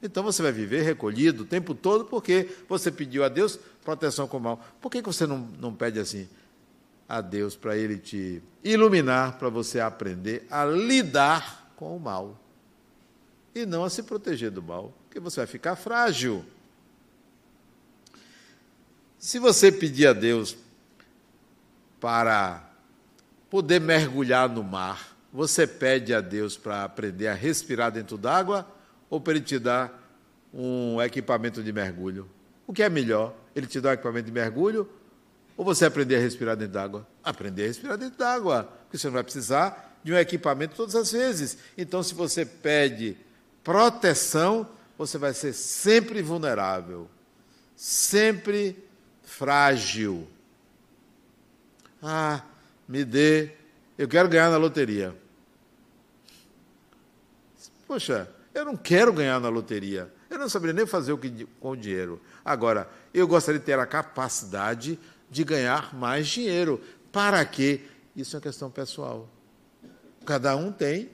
Então 0.01 0.23
você 0.23 0.41
vai 0.41 0.51
viver 0.51 0.83
recolhido 0.83 1.43
o 1.43 1.45
tempo 1.45 1.75
todo 1.75 2.05
porque 2.05 2.49
você 2.69 2.89
pediu 2.89 3.23
a 3.23 3.27
Deus 3.27 3.59
proteção 3.83 4.27
com 4.27 4.37
o 4.37 4.39
mal. 4.39 4.65
Por 4.79 4.89
que 4.89 5.01
você 5.01 5.27
não, 5.27 5.39
não 5.59 5.73
pede 5.73 5.99
assim? 5.99 6.29
a 7.07 7.21
Deus 7.21 7.55
para 7.55 7.77
Ele 7.77 7.97
te 7.97 8.41
iluminar, 8.63 9.37
para 9.37 9.49
você 9.49 9.79
aprender 9.79 10.45
a 10.49 10.65
lidar 10.65 11.71
com 11.75 11.95
o 11.95 11.99
mal. 11.99 12.37
E 13.55 13.65
não 13.65 13.83
a 13.83 13.89
se 13.89 14.03
proteger 14.03 14.51
do 14.51 14.61
mal, 14.61 14.93
porque 15.05 15.19
você 15.19 15.39
vai 15.39 15.47
ficar 15.47 15.75
frágil. 15.75 16.45
Se 19.17 19.39
você 19.39 19.71
pedir 19.71 20.07
a 20.07 20.13
Deus 20.13 20.57
para 21.99 22.69
poder 23.49 23.79
mergulhar 23.79 24.49
no 24.49 24.63
mar, 24.63 25.16
Você 25.37 25.67
pede 25.67 26.15
a 26.15 26.19
Deus 26.19 26.57
para 26.57 26.83
aprender 26.83 27.27
a 27.27 27.33
respirar 27.35 27.91
dentro 27.91 28.17
d'água 28.17 28.67
ou 29.07 29.21
para 29.21 29.33
Ele 29.33 29.41
te 29.41 29.59
dar 29.59 30.17
um 30.51 30.99
equipamento 30.99 31.61
de 31.61 31.71
mergulho? 31.71 32.27
O 32.65 32.73
que 32.73 32.81
é 32.81 32.89
melhor? 32.89 33.35
Ele 33.55 33.67
te 33.67 33.79
dá 33.79 33.89
um 33.89 33.93
equipamento 33.93 34.25
de 34.25 34.31
mergulho 34.31 34.89
ou 35.55 35.63
você 35.63 35.85
aprender 35.85 36.15
a 36.15 36.19
respirar 36.19 36.57
dentro 36.57 36.73
d'água? 36.73 37.07
Aprender 37.23 37.65
a 37.65 37.67
respirar 37.67 37.99
dentro 37.99 38.17
d'água, 38.17 38.63
porque 38.63 38.97
você 38.97 39.05
não 39.05 39.13
vai 39.13 39.23
precisar 39.23 39.99
de 40.03 40.11
um 40.11 40.17
equipamento 40.17 40.75
todas 40.75 40.95
as 40.95 41.11
vezes. 41.11 41.59
Então, 41.77 42.01
se 42.01 42.15
você 42.15 42.43
pede 42.43 43.15
proteção, 43.63 44.67
você 44.97 45.19
vai 45.19 45.35
ser 45.35 45.53
sempre 45.53 46.23
vulnerável, 46.23 47.07
sempre 47.75 48.75
frágil. 49.21 50.27
Ah, 52.01 52.41
me 52.87 53.05
dê, 53.05 53.51
eu 53.99 54.07
quero 54.07 54.27
ganhar 54.27 54.49
na 54.49 54.57
loteria. 54.57 55.15
Poxa, 57.87 58.29
eu 58.53 58.65
não 58.65 58.75
quero 58.75 59.13
ganhar 59.13 59.39
na 59.39 59.49
loteria. 59.49 60.11
Eu 60.29 60.37
não 60.37 60.49
saberia 60.49 60.73
nem 60.73 60.85
fazer 60.85 61.13
o 61.13 61.17
que 61.17 61.45
com 61.59 61.71
o 61.71 61.77
dinheiro. 61.77 62.21
Agora, 62.43 62.89
eu 63.13 63.27
gostaria 63.27 63.59
de 63.59 63.65
ter 63.65 63.79
a 63.79 63.85
capacidade 63.85 64.99
de 65.29 65.43
ganhar 65.43 65.95
mais 65.95 66.27
dinheiro. 66.27 66.81
Para 67.11 67.43
quê? 67.45 67.81
Isso 68.15 68.35
é 68.35 68.37
uma 68.37 68.41
questão 68.41 68.69
pessoal. 68.69 69.29
Cada 70.25 70.55
um 70.55 70.71
tem 70.71 71.09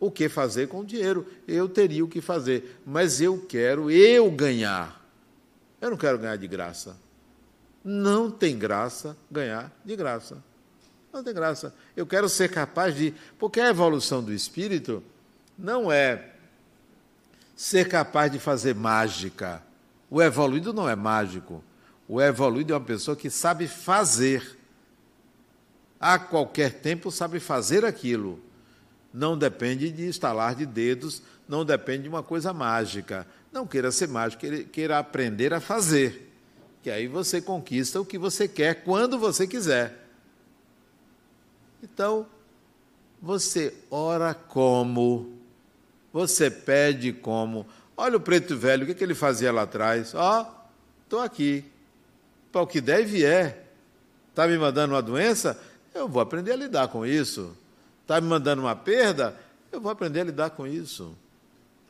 o 0.00 0.10
que 0.10 0.28
fazer 0.28 0.68
com 0.68 0.80
o 0.80 0.84
dinheiro. 0.84 1.26
Eu 1.46 1.68
teria 1.68 2.04
o 2.04 2.08
que 2.08 2.20
fazer, 2.20 2.80
mas 2.86 3.20
eu 3.20 3.44
quero 3.46 3.90
eu 3.90 4.30
ganhar. 4.30 5.04
Eu 5.80 5.90
não 5.90 5.96
quero 5.96 6.18
ganhar 6.18 6.36
de 6.36 6.48
graça. 6.48 6.96
Não 7.84 8.30
tem 8.30 8.58
graça 8.58 9.16
ganhar 9.30 9.70
de 9.84 9.94
graça. 9.94 10.42
Não 11.12 11.22
tem 11.22 11.34
graça. 11.34 11.74
Eu 11.96 12.06
quero 12.06 12.28
ser 12.28 12.50
capaz 12.50 12.94
de. 12.94 13.14
Porque 13.38 13.60
a 13.60 13.68
evolução 13.68 14.22
do 14.22 14.32
espírito 14.32 15.02
não 15.58 15.90
é 15.90 16.32
ser 17.54 17.88
capaz 17.88 18.30
de 18.30 18.38
fazer 18.38 18.74
mágica. 18.74 19.62
O 20.10 20.22
evoluído 20.22 20.72
não 20.72 20.88
é 20.88 20.94
mágico. 20.94 21.64
O 22.06 22.20
evoluído 22.20 22.72
é 22.72 22.76
uma 22.76 22.84
pessoa 22.84 23.16
que 23.16 23.30
sabe 23.30 23.66
fazer. 23.66 24.56
A 25.98 26.18
qualquer 26.18 26.74
tempo 26.74 27.10
sabe 27.10 27.40
fazer 27.40 27.84
aquilo. 27.84 28.38
Não 29.12 29.36
depende 29.36 29.90
de 29.90 30.06
estalar 30.06 30.54
de 30.54 30.66
dedos, 30.66 31.22
não 31.48 31.64
depende 31.64 32.02
de 32.02 32.08
uma 32.08 32.22
coisa 32.22 32.52
mágica. 32.52 33.26
Não 33.50 33.66
queira 33.66 33.90
ser 33.90 34.08
mágico, 34.08 34.42
queira 34.70 34.98
aprender 34.98 35.54
a 35.54 35.60
fazer. 35.60 36.30
Que 36.82 36.90
aí 36.90 37.08
você 37.08 37.40
conquista 37.40 38.00
o 38.00 38.04
que 38.04 38.18
você 38.18 38.46
quer 38.46 38.84
quando 38.84 39.18
você 39.18 39.46
quiser. 39.46 40.06
Então, 41.82 42.26
você 43.20 43.74
ora 43.90 44.34
como? 44.34 45.35
Você 46.16 46.50
pede 46.50 47.12
como? 47.12 47.66
Olha 47.94 48.16
o 48.16 48.20
preto 48.20 48.56
velho, 48.56 48.84
o 48.84 48.86
que, 48.86 48.94
que 48.94 49.04
ele 49.04 49.14
fazia 49.14 49.52
lá 49.52 49.64
atrás? 49.64 50.14
Ó, 50.14 50.40
oh, 50.40 50.46
estou 51.02 51.20
aqui 51.20 51.62
para 52.50 52.62
o 52.62 52.66
que 52.66 52.80
der 52.80 53.02
e 53.02 53.04
vier. 53.04 53.66
Está 54.30 54.48
me 54.48 54.56
mandando 54.56 54.94
uma 54.94 55.02
doença? 55.02 55.60
Eu 55.94 56.08
vou 56.08 56.22
aprender 56.22 56.52
a 56.52 56.56
lidar 56.56 56.88
com 56.88 57.04
isso. 57.04 57.54
Está 58.00 58.18
me 58.18 58.28
mandando 58.28 58.62
uma 58.62 58.74
perda? 58.74 59.38
Eu 59.70 59.78
vou 59.78 59.92
aprender 59.92 60.22
a 60.22 60.24
lidar 60.24 60.48
com 60.48 60.66
isso. 60.66 61.14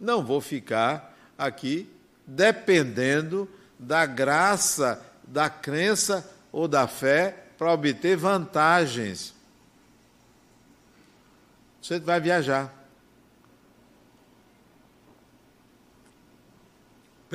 Não 0.01 0.25
vou 0.25 0.41
ficar 0.41 1.17
aqui 1.39 1.89
dependendo 2.27 3.49
da 3.79 4.07
graça, 4.07 5.01
da 5.23 5.49
crença 5.49 6.29
ou 6.51 6.67
da 6.67 6.89
fé 6.89 7.45
para 7.57 7.73
obter 7.73 8.17
vantagens. 8.17 9.33
Você 11.81 12.01
vai 12.01 12.21
viajar. 12.21 12.86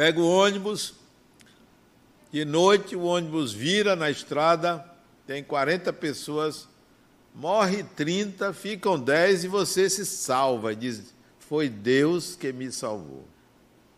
Pega 0.01 0.19
o 0.19 0.27
ônibus, 0.27 0.95
de 2.31 2.43
noite 2.43 2.95
o 2.95 3.03
ônibus 3.03 3.53
vira 3.53 3.95
na 3.95 4.09
estrada, 4.09 4.83
tem 5.27 5.43
40 5.43 5.93
pessoas, 5.93 6.67
morre 7.35 7.83
30, 7.83 8.51
ficam 8.51 8.99
10 8.99 9.43
e 9.43 9.47
você 9.47 9.87
se 9.87 10.03
salva. 10.03 10.73
E 10.73 10.75
diz: 10.75 11.13
Foi 11.37 11.69
Deus 11.69 12.35
que 12.35 12.51
me 12.51 12.71
salvou. 12.71 13.27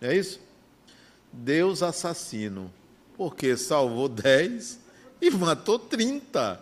É 0.02 0.13
isso? 0.13 0.42
Deus 1.32 1.82
assassino, 1.82 2.70
porque 3.16 3.56
salvou 3.56 4.10
10 4.10 4.82
e 5.22 5.32
matou 5.32 5.80
30. 5.80 6.62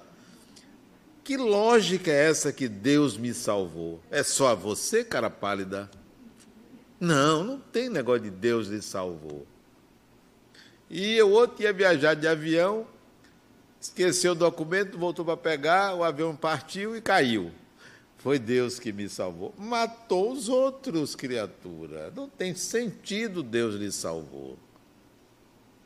Que 1.24 1.36
lógica 1.36 2.12
é 2.12 2.30
essa 2.30 2.54
que 2.54 2.68
Deus 2.68 3.18
me 3.18 3.34
salvou? 3.34 4.00
É 4.12 4.22
só 4.22 4.56
você, 4.56 5.04
cara 5.04 5.32
pálida? 5.32 5.90
Não, 7.02 7.44
não 7.44 7.60
tem 7.60 7.90
negócio 7.90 8.22
de 8.22 8.30
Deus 8.30 8.68
lhe 8.68 8.80
salvou. 8.80 9.48
E 10.88 11.20
o 11.20 11.32
outro 11.32 11.64
ia 11.64 11.74
viajar 11.74 12.14
de 12.14 12.28
avião, 12.28 12.86
esqueceu 13.82 14.34
o 14.34 14.36
documento, 14.36 15.00
voltou 15.00 15.26
para 15.26 15.36
pegar, 15.36 15.96
o 15.96 16.04
avião 16.04 16.36
partiu 16.36 16.96
e 16.96 17.02
caiu. 17.02 17.52
Foi 18.20 18.38
Deus 18.38 18.78
que 18.78 18.94
me 18.94 19.10
salvou. 19.10 19.52
Matou 19.58 20.32
os 20.32 20.48
outros, 20.48 21.16
criatura. 21.16 22.14
Não 22.16 22.30
tem 22.30 22.54
sentido 22.54 23.42
Deus 23.42 23.74
lhe 23.74 23.92
salvou. 23.92 24.56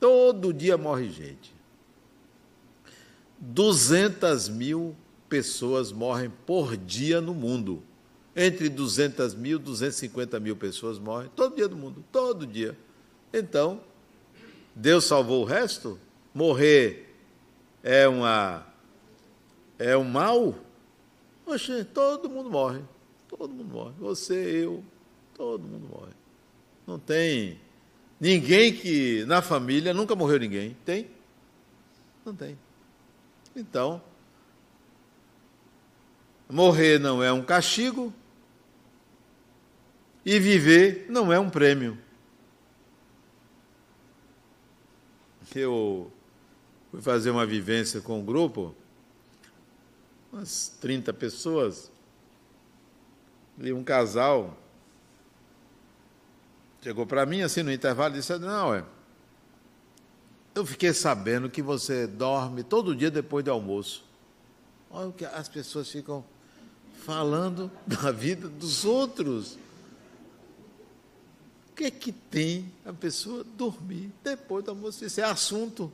Todo 0.01 0.54
dia 0.54 0.78
morre 0.78 1.10
gente. 1.10 1.56
200 3.39 4.49
mil 4.49 4.93
pessoas 5.30 5.93
morrem 5.93 6.30
por 6.45 6.75
dia 6.75 7.21
no 7.21 7.34
mundo. 7.34 7.82
Entre 8.36 8.67
200 8.67 9.34
mil 9.34 9.58
e 9.58 9.62
250 9.62 10.39
mil 10.39 10.56
pessoas 10.56 11.00
morrem 11.00 11.30
todo 11.36 11.56
dia 11.56 11.67
do 11.67 11.78
mundo, 11.78 12.04
todo 12.12 12.45
dia. 12.45 12.78
Então, 13.34 13.80
Deus 14.76 15.06
salvou 15.06 15.41
o 15.41 15.45
resto? 15.45 15.98
Morrer 16.34 17.15
é 17.82 18.08
uma 18.08 18.65
é 19.80 19.95
um 19.95 20.04
mal? 20.04 20.56
Oxe, 21.45 21.84
todo 21.86 22.30
mundo 22.30 22.50
morre. 22.50 22.82
Todo 23.28 23.54
mundo 23.54 23.74
morre. 23.74 23.93
Você, 24.00 24.63
eu, 24.63 24.84
todo 25.34 25.62
mundo 25.62 25.88
morre. 25.89 26.13
Não 26.88 26.98
tem 26.98 27.60
ninguém 28.19 28.74
que 28.74 29.26
na 29.26 29.41
família 29.41 29.93
nunca 29.93 30.15
morreu 30.15 30.39
ninguém. 30.39 30.76
Tem? 30.86 31.10
Não 32.26 32.36
tem. 32.36 32.58
Então, 33.56 34.02
morrer 36.50 37.00
não 37.00 37.21
é 37.24 37.32
um 37.32 37.43
castigo 37.43 38.13
e 40.25 40.39
viver 40.39 41.05
não 41.07 41.31
é 41.31 41.39
um 41.39 41.49
prêmio. 41.49 41.97
eu 45.59 46.11
fui 46.91 47.01
fazer 47.01 47.29
uma 47.29 47.45
vivência 47.45 48.01
com 48.01 48.19
um 48.19 48.25
grupo, 48.25 48.75
umas 50.31 50.67
30 50.81 51.13
pessoas, 51.13 51.91
e 53.57 53.71
um 53.71 53.83
casal 53.83 54.57
chegou 56.81 57.05
para 57.05 57.25
mim 57.25 57.41
assim 57.41 57.63
no 57.63 57.71
intervalo 57.71 58.15
e 58.15 58.17
disse: 58.17 58.38
Não, 58.38 58.73
é. 58.73 58.83
Eu 60.53 60.65
fiquei 60.65 60.93
sabendo 60.93 61.49
que 61.49 61.61
você 61.61 62.05
dorme 62.05 62.63
todo 62.63 62.95
dia 62.95 63.11
depois 63.11 63.43
do 63.43 63.51
almoço. 63.51 64.03
Olha 64.89 65.07
o 65.07 65.13
que 65.13 65.25
as 65.25 65.47
pessoas 65.47 65.89
ficam 65.89 66.23
falando 67.05 67.71
da 67.88 68.11
vida 68.11 68.47
dos 68.49 68.83
outros 68.83 69.57
que 71.76 71.84
é 71.84 71.91
que 71.91 72.11
tem 72.11 72.71
a 72.86 72.93
pessoa 72.93 73.43
dormir 73.43 74.09
depois 74.23 74.63
do 74.63 74.71
almoço? 74.71 75.03
Isso 75.03 75.19
é 75.19 75.23
assunto. 75.23 75.91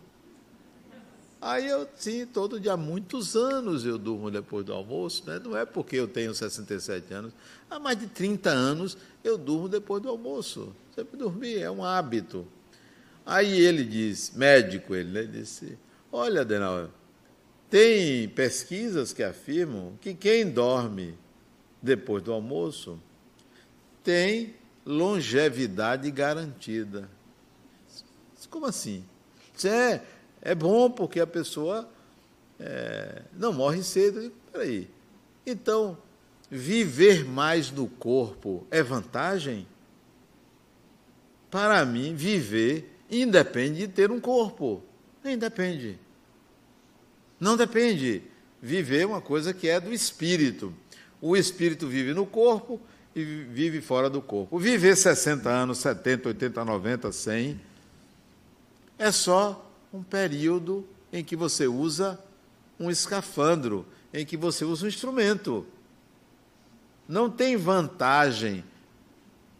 Aí 1.42 1.68
eu, 1.68 1.88
sim, 1.96 2.28
todo 2.28 2.60
dia, 2.60 2.74
há 2.74 2.78
muitos 2.78 3.36
anos 3.36 3.84
eu 3.84 3.98
durmo 3.98 4.30
depois 4.30 4.64
do 4.64 4.74
almoço, 4.74 5.24
né? 5.26 5.42
não 5.44 5.58
é 5.58 5.66
porque 5.66 5.96
eu 5.96 6.08
tenho 6.08 6.36
67 6.36 7.12
anos, 7.12 7.34
há 7.68 7.80
mais 7.80 8.00
de 8.00 8.06
30 8.06 8.52
anos 8.52 8.96
eu 9.24 9.40
durmo 9.40 9.68
depois 9.68 10.04
do 10.04 10.10
almoço. 10.10 10.72
Sempre 10.96 11.18
dormir, 11.18 11.58
é 11.58 11.72
um 11.72 11.84
hábito. 11.84 12.46
Aí 13.26 13.60
ele 13.60 13.84
diz, 13.84 14.32
médico 14.36 14.94
ele, 14.94 15.10
né? 15.10 15.24
disse, 15.24 15.80
olha, 16.12 16.42
Adenauer, 16.42 16.90
tem 17.72 18.30
pesquisas 18.30 19.12
que 19.12 19.24
afirmam 19.24 19.98
que 20.00 20.14
quem 20.14 20.48
dorme 20.48 21.18
depois 21.82 22.22
do 22.22 22.32
almoço 22.32 23.00
tem 24.04 24.61
longevidade 24.92 26.12
garantida. 26.12 27.10
Como 28.50 28.66
assim? 28.66 29.04
Isso 29.56 29.68
é, 29.68 30.04
é 30.42 30.54
bom 30.54 30.92
porque 30.92 31.20
a 31.20 31.28
pessoa 31.28 31.90
é, 32.60 33.22
não 33.34 33.54
morre 33.54 33.82
cedo. 33.82 34.32
Peraí. 34.52 34.90
Então, 35.46 35.98
viver 36.50 37.24
mais 37.26 37.72
no 37.72 37.88
corpo 37.88 38.68
é 38.70 38.84
vantagem? 38.84 39.66
Para 41.50 41.86
mim, 41.86 42.14
viver 42.14 42.98
independe 43.10 43.80
de 43.80 43.88
ter 43.88 44.12
um 44.12 44.20
corpo. 44.20 44.84
Nem 45.24 45.38
depende. 45.38 45.98
Não 47.40 47.56
depende. 47.56 48.22
Viver 48.62 49.02
é 49.02 49.06
uma 49.06 49.22
coisa 49.22 49.54
que 49.54 49.68
é 49.68 49.80
do 49.80 49.94
espírito. 49.94 50.74
O 51.22 51.38
espírito 51.38 51.88
vive 51.88 52.14
no 52.14 52.26
corpo 52.26 52.82
e 53.16 53.24
vive 53.24 53.82
fora 53.82 54.10
do 54.10 54.22
corpo. 54.22 54.58
Viver 54.58 54.96
60 54.96 55.50
anos, 55.50 55.80
70, 55.80 56.30
80, 56.30 56.66
90, 56.66 57.12
100 57.12 57.62
é 58.98 59.12
só 59.12 59.68
um 59.92 60.04
período 60.04 60.88
em 61.12 61.24
que 61.24 61.36
você 61.36 61.68
usa 61.68 62.20
um 62.80 62.90
escafandro, 62.90 63.86
em 64.14 64.26
que 64.26 64.38
você 64.38 64.64
usa 64.64 64.86
um 64.86 64.88
instrumento. 64.88 65.66
Não 67.08 67.30
tem 67.30 67.58
vantagem 67.58 68.64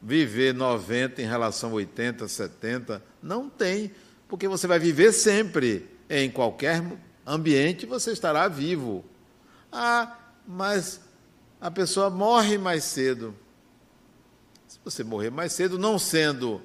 viver 0.02 0.54
90 0.54 1.22
em 1.22 1.26
relação 1.26 1.72
a 1.72 1.74
80, 1.74 2.28
70. 2.28 3.04
Não 3.22 3.50
tem, 3.50 3.92
porque 4.28 4.48
você 4.48 4.68
vai 4.68 4.80
viver 4.80 5.12
sempre. 5.12 5.90
Em 6.10 6.30
qualquer 6.30 6.84
ambiente 7.26 7.86
você 7.86 8.12
estará 8.12 8.48
vivo. 8.48 9.04
Ah, 9.72 10.18
mas 10.48 11.02
a 11.62 11.70
pessoa 11.70 12.10
morre 12.10 12.58
mais 12.58 12.84
cedo. 12.84 13.36
Se 14.68 14.80
você 14.84 15.04
morrer 15.04 15.30
mais 15.30 15.54
cedo, 15.54 15.78
não 15.78 16.00
sendo 16.00 16.60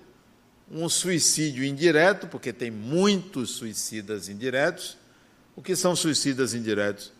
um 0.70 0.88
suicídio 0.88 1.62
indireto, 1.62 2.26
porque 2.26 2.50
tem 2.50 2.70
muitos 2.70 3.50
suicidas 3.50 4.30
indiretos. 4.30 4.96
O 5.54 5.60
que 5.60 5.76
são 5.76 5.94
suicidas 5.94 6.54
indiretos? 6.54 7.12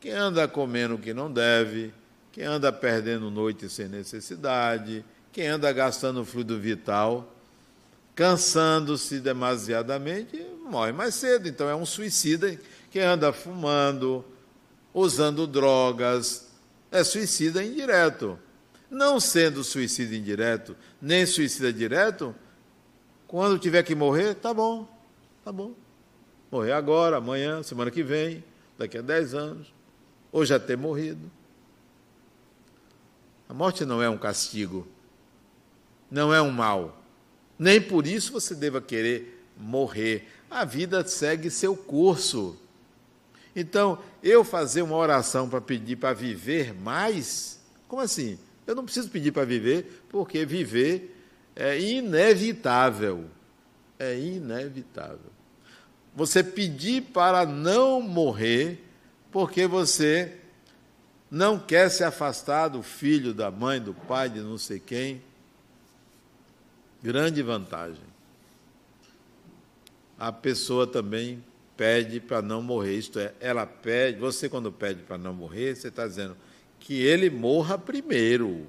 Quem 0.00 0.12
anda 0.12 0.46
comendo 0.46 0.94
o 0.94 0.98
que 0.98 1.12
não 1.12 1.30
deve, 1.30 1.92
quem 2.30 2.44
anda 2.44 2.72
perdendo 2.72 3.30
noite 3.30 3.68
sem 3.68 3.88
necessidade, 3.88 5.04
quem 5.32 5.48
anda 5.48 5.72
gastando 5.72 6.24
fluido 6.24 6.58
vital, 6.58 7.34
cansando-se 8.14 9.18
demasiadamente, 9.18 10.40
morre 10.70 10.92
mais 10.92 11.16
cedo. 11.16 11.48
Então 11.48 11.68
é 11.68 11.74
um 11.74 11.84
suicida 11.84 12.56
que 12.92 13.00
anda 13.00 13.32
fumando, 13.32 14.24
usando 14.94 15.46
drogas, 15.46 16.47
é 16.90 17.04
suicida 17.04 17.62
indireto. 17.62 18.38
Não 18.90 19.20
sendo 19.20 19.62
suicida 19.62 20.14
indireto, 20.14 20.74
nem 21.00 21.26
suicida 21.26 21.72
direto, 21.72 22.34
quando 23.26 23.58
tiver 23.58 23.82
que 23.82 23.94
morrer, 23.94 24.34
tá 24.34 24.54
bom, 24.54 24.88
tá 25.44 25.52
bom. 25.52 25.74
Morrer 26.50 26.72
agora, 26.72 27.18
amanhã, 27.18 27.62
semana 27.62 27.90
que 27.90 28.02
vem, 28.02 28.42
daqui 28.78 28.96
a 28.96 29.02
10 29.02 29.34
anos, 29.34 29.74
ou 30.32 30.46
já 30.46 30.58
ter 30.58 30.78
morrido. 30.78 31.30
A 33.46 33.52
morte 33.52 33.84
não 33.84 34.02
é 34.02 34.08
um 34.08 34.16
castigo, 34.16 34.88
não 36.10 36.32
é 36.32 36.40
um 36.40 36.50
mal. 36.50 37.02
Nem 37.58 37.80
por 37.80 38.06
isso 38.06 38.32
você 38.32 38.54
deva 38.54 38.80
querer 38.80 39.44
morrer. 39.56 40.26
A 40.50 40.64
vida 40.64 41.06
segue 41.06 41.50
seu 41.50 41.76
curso. 41.76 42.56
Então, 43.60 43.98
eu 44.22 44.44
fazer 44.44 44.82
uma 44.82 44.94
oração 44.94 45.48
para 45.48 45.60
pedir 45.60 45.96
para 45.96 46.12
viver 46.12 46.72
mais, 46.72 47.60
como 47.88 48.00
assim? 48.00 48.38
Eu 48.64 48.76
não 48.76 48.84
preciso 48.84 49.10
pedir 49.10 49.32
para 49.32 49.44
viver, 49.44 50.04
porque 50.08 50.46
viver 50.46 51.16
é 51.56 51.80
inevitável. 51.80 53.24
É 53.98 54.16
inevitável. 54.16 55.32
Você 56.14 56.44
pedir 56.44 57.02
para 57.02 57.44
não 57.44 58.00
morrer, 58.00 58.84
porque 59.32 59.66
você 59.66 60.36
não 61.28 61.58
quer 61.58 61.90
se 61.90 62.04
afastar 62.04 62.68
do 62.68 62.80
filho, 62.80 63.34
da 63.34 63.50
mãe, 63.50 63.80
do 63.80 63.92
pai, 63.92 64.30
de 64.30 64.40
não 64.40 64.56
sei 64.56 64.78
quem. 64.78 65.20
Grande 67.02 67.42
vantagem. 67.42 68.04
A 70.16 70.30
pessoa 70.30 70.86
também 70.86 71.42
pede 71.78 72.18
para 72.18 72.42
não 72.42 72.60
morrer. 72.60 72.96
Isto 72.96 73.20
é, 73.20 73.32
ela 73.40 73.64
pede, 73.64 74.18
você 74.18 74.48
quando 74.48 74.72
pede 74.72 75.04
para 75.04 75.16
não 75.16 75.32
morrer, 75.32 75.76
você 75.76 75.88
está 75.88 76.06
dizendo 76.06 76.36
que 76.80 77.00
ele 77.00 77.30
morra 77.30 77.78
primeiro. 77.78 78.66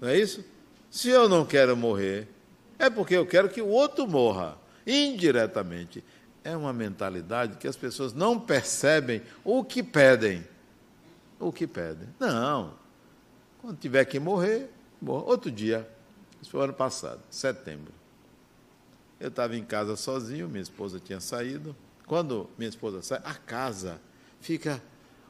Não 0.00 0.08
é 0.08 0.18
isso? 0.18 0.44
Se 0.90 1.08
eu 1.08 1.28
não 1.28 1.46
quero 1.46 1.76
morrer, 1.76 2.28
é 2.78 2.90
porque 2.90 3.14
eu 3.14 3.24
quero 3.24 3.48
que 3.48 3.62
o 3.62 3.68
outro 3.68 4.08
morra, 4.08 4.58
indiretamente. 4.84 6.04
É 6.42 6.56
uma 6.56 6.72
mentalidade 6.72 7.56
que 7.56 7.68
as 7.68 7.76
pessoas 7.76 8.12
não 8.12 8.38
percebem 8.40 9.22
o 9.44 9.62
que 9.62 9.80
pedem. 9.80 10.44
O 11.38 11.52
que 11.52 11.68
pedem. 11.68 12.08
Não. 12.18 12.74
Quando 13.60 13.78
tiver 13.78 14.04
que 14.04 14.18
morrer, 14.18 14.68
morra. 15.00 15.22
Outro 15.26 15.48
dia, 15.48 15.88
isso 16.42 16.50
foi 16.50 16.64
ano 16.64 16.72
passado, 16.72 17.20
setembro. 17.30 17.92
Eu 19.20 19.28
estava 19.28 19.56
em 19.56 19.64
casa 19.64 19.94
sozinho, 19.94 20.48
minha 20.48 20.60
esposa 20.62 20.98
tinha 20.98 21.20
saído. 21.20 21.76
Quando 22.06 22.50
minha 22.58 22.68
esposa 22.68 23.02
sai, 23.02 23.20
a 23.24 23.34
casa 23.34 24.00
fica, 24.40 24.82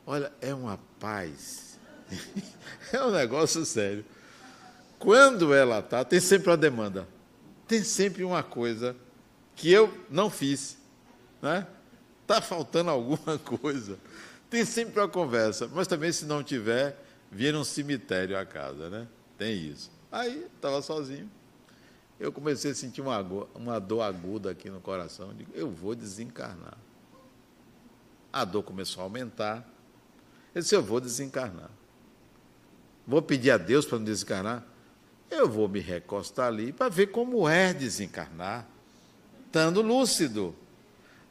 olha, 0.07 0.33
é 0.41 0.55
uma 0.55 0.79
paz. 0.99 1.79
é 2.93 3.03
um 3.03 3.11
negócio 3.11 3.65
sério. 3.65 4.05
Quando 4.99 5.53
ela 5.53 5.81
está, 5.81 6.05
tem 6.05 6.21
sempre 6.21 6.51
uma 6.51 6.57
demanda. 6.57 7.09
Tem 7.67 7.83
sempre 7.83 8.23
uma 8.23 8.43
coisa 8.43 8.97
que 9.57 9.71
eu 9.71 9.93
não 10.11 10.31
fiz. 10.31 10.77
Né? 11.41 11.67
Está 12.23 12.41
faltando 12.41 12.91
alguma 12.91 13.39
coisa. 13.61 13.99
Tem 14.49 14.65
sempre 14.65 15.01
uma 15.01 15.09
conversa. 15.09 15.69
Mas 15.73 15.89
também, 15.89 16.13
se 16.13 16.25
não 16.25 16.43
tiver, 16.43 16.97
vira 17.31 17.59
um 17.59 17.65
cemitério 17.65 18.39
a 18.39 18.45
casa. 18.47 18.91
Né? 18.91 19.09
Tem 19.37 19.57
isso. 19.57 19.91
Aí, 20.11 20.47
estava 20.55 20.81
sozinho. 20.83 21.31
Eu 22.23 22.31
comecei 22.31 22.71
a 22.71 22.75
sentir 22.75 23.01
uma, 23.01 23.19
uma 23.53 23.81
dor 23.81 24.03
aguda 24.03 24.53
aqui 24.53 24.71
no 24.71 24.81
coração. 24.81 25.35
Digo, 25.35 25.51
eu 25.57 25.69
vou 25.69 25.93
desencarnar. 25.93 26.79
A 28.33 28.45
dor 28.45 28.63
começou 28.63 29.01
a 29.01 29.05
aumentar. 29.07 29.69
Eu 30.55 30.63
disse, 30.63 30.73
eu 30.73 30.85
vou 30.85 31.01
desencarnar. 31.01 31.69
Vou 33.05 33.21
pedir 33.21 33.51
a 33.51 33.59
Deus 33.59 33.85
para 33.87 33.99
não 33.99 34.05
desencarnar? 34.05 34.65
Eu 35.29 35.49
vou 35.49 35.69
me 35.69 35.81
recostar 35.81 36.47
ali 36.47 36.73
para 36.73 36.89
ver 36.89 37.09
como 37.09 37.49
é 37.49 37.75
desencarnar, 37.75 38.69
estando 39.47 39.83
lúcido. 39.83 40.55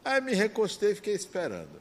Aí 0.03 0.19
me 0.19 0.33
recostei 0.33 0.91
e 0.91 0.95
fiquei 0.95 1.13
esperando. 1.13 1.79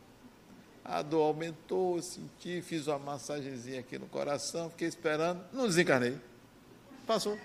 A 0.84 1.02
dor 1.02 1.22
aumentou, 1.22 2.00
senti, 2.00 2.62
fiz 2.62 2.86
uma 2.86 3.00
massagenzinha 3.00 3.80
aqui 3.80 3.98
no 3.98 4.06
coração, 4.06 4.70
fiquei 4.70 4.86
esperando, 4.86 5.44
não 5.52 5.66
desencarnei. 5.66 6.16
Passou. 7.08 7.36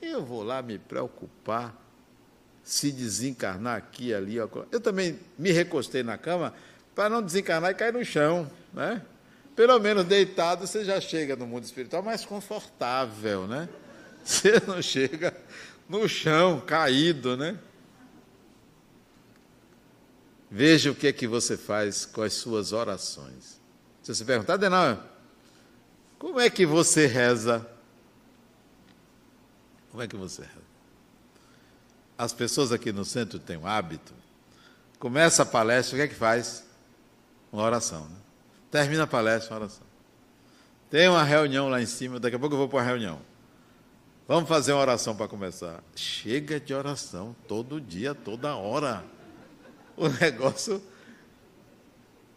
Eu 0.00 0.24
vou 0.24 0.42
lá 0.42 0.62
me 0.62 0.78
preocupar 0.78 1.76
se 2.62 2.92
desencarnar 2.92 3.76
aqui, 3.76 4.14
ali. 4.14 4.36
Eu 4.36 4.80
também 4.80 5.18
me 5.38 5.50
recostei 5.50 6.02
na 6.02 6.16
cama 6.16 6.54
para 6.94 7.08
não 7.08 7.22
desencarnar 7.22 7.70
e 7.70 7.74
cair 7.74 7.92
no 7.92 8.04
chão, 8.04 8.50
né? 8.72 9.02
Pelo 9.56 9.78
menos 9.78 10.04
deitado 10.04 10.66
você 10.66 10.84
já 10.84 11.00
chega 11.00 11.36
no 11.36 11.46
mundo 11.46 11.64
espiritual 11.64 12.02
mais 12.02 12.24
confortável, 12.24 13.46
né? 13.46 13.68
Você 14.24 14.60
não 14.66 14.82
chega 14.82 15.34
no 15.88 16.06
chão 16.06 16.60
caído, 16.60 17.38
né? 17.38 17.58
Veja 20.50 20.90
o 20.90 20.94
que 20.94 21.06
é 21.06 21.12
que 21.12 21.26
você 21.26 21.56
faz 21.56 22.04
com 22.04 22.22
as 22.22 22.34
suas 22.34 22.72
orações. 22.72 23.60
Se 24.02 24.14
você 24.14 24.24
perguntar, 24.24 24.56
Denal, 24.56 25.02
como 26.18 26.38
é 26.38 26.50
que 26.50 26.66
você 26.66 27.06
reza? 27.06 27.66
Como 29.90 30.02
é 30.02 30.06
que 30.06 30.16
você 30.16 30.42
reza? 30.42 30.70
As 32.16 32.32
pessoas 32.32 32.70
aqui 32.70 32.92
no 32.92 33.04
centro 33.04 33.38
têm 33.38 33.56
um 33.56 33.66
hábito. 33.66 34.12
Começa 34.98 35.42
a 35.42 35.46
palestra, 35.46 35.96
o 35.96 35.98
que 35.98 36.04
é 36.04 36.08
que 36.08 36.14
faz? 36.14 36.64
Uma 37.50 37.62
oração. 37.62 38.04
Né? 38.04 38.16
Termina 38.70 39.04
a 39.04 39.06
palestra, 39.06 39.54
uma 39.54 39.60
oração. 39.60 39.86
Tem 40.90 41.08
uma 41.08 41.22
reunião 41.22 41.68
lá 41.68 41.80
em 41.80 41.86
cima, 41.86 42.20
daqui 42.20 42.36
a 42.36 42.38
pouco 42.38 42.54
eu 42.54 42.58
vou 42.58 42.68
para 42.68 42.80
a 42.80 42.84
reunião. 42.84 43.20
Vamos 44.28 44.48
fazer 44.48 44.72
uma 44.72 44.80
oração 44.80 45.16
para 45.16 45.26
começar. 45.26 45.82
Chega 45.96 46.60
de 46.60 46.72
oração 46.72 47.34
todo 47.48 47.80
dia, 47.80 48.14
toda 48.14 48.54
hora. 48.54 49.04
O 49.96 50.08
negócio 50.08 50.80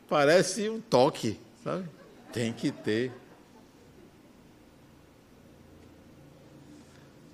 parece 0.09 0.69
um 0.69 0.81
toque, 0.81 1.39
sabe? 1.63 1.87
Tem 2.31 2.51
que 2.51 2.71
ter. 2.71 3.11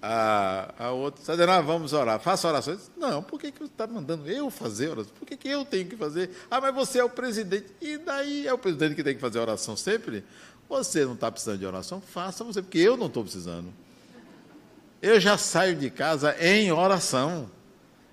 A, 0.01 0.73
a 0.77 0.91
outra, 0.91 1.23
Sadená, 1.23 1.59
vamos 1.61 1.93
orar, 1.93 2.19
faça 2.19 2.47
orações. 2.47 2.89
Não, 2.95 3.21
por 3.21 3.39
que, 3.39 3.51
que 3.51 3.59
você 3.59 3.65
está 3.65 3.85
mandando 3.85 4.29
eu 4.29 4.49
fazer 4.49 4.89
oração? 4.89 5.13
Por 5.17 5.25
que, 5.25 5.35
que 5.35 5.47
eu 5.49 5.65
tenho 5.65 5.87
que 5.87 5.97
fazer? 5.97 6.29
Ah, 6.49 6.61
mas 6.61 6.73
você 6.73 6.99
é 6.99 7.03
o 7.03 7.09
presidente. 7.09 7.67
E 7.81 7.97
daí 7.97 8.47
é 8.47 8.53
o 8.53 8.57
presidente 8.57 8.95
que 8.95 9.03
tem 9.03 9.15
que 9.15 9.21
fazer 9.21 9.39
oração 9.39 9.75
sempre? 9.75 10.23
Você 10.69 11.03
não 11.03 11.13
está 11.13 11.31
precisando 11.31 11.59
de 11.59 11.65
oração? 11.65 11.99
Faça 11.99 12.43
você, 12.43 12.61
porque 12.61 12.77
eu 12.77 12.95
não 12.95 13.07
estou 13.07 13.23
precisando. 13.23 13.73
Eu 15.01 15.19
já 15.19 15.37
saio 15.37 15.75
de 15.75 15.89
casa 15.89 16.35
em 16.39 16.71
oração. 16.71 17.49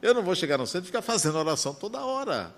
Eu 0.01 0.14
não 0.14 0.22
vou 0.22 0.34
chegar 0.34 0.59
no 0.59 0.66
centro 0.66 0.84
e 0.84 0.87
ficar 0.87 1.03
fazendo 1.03 1.37
oração 1.37 1.74
toda 1.74 2.05
hora. 2.05 2.55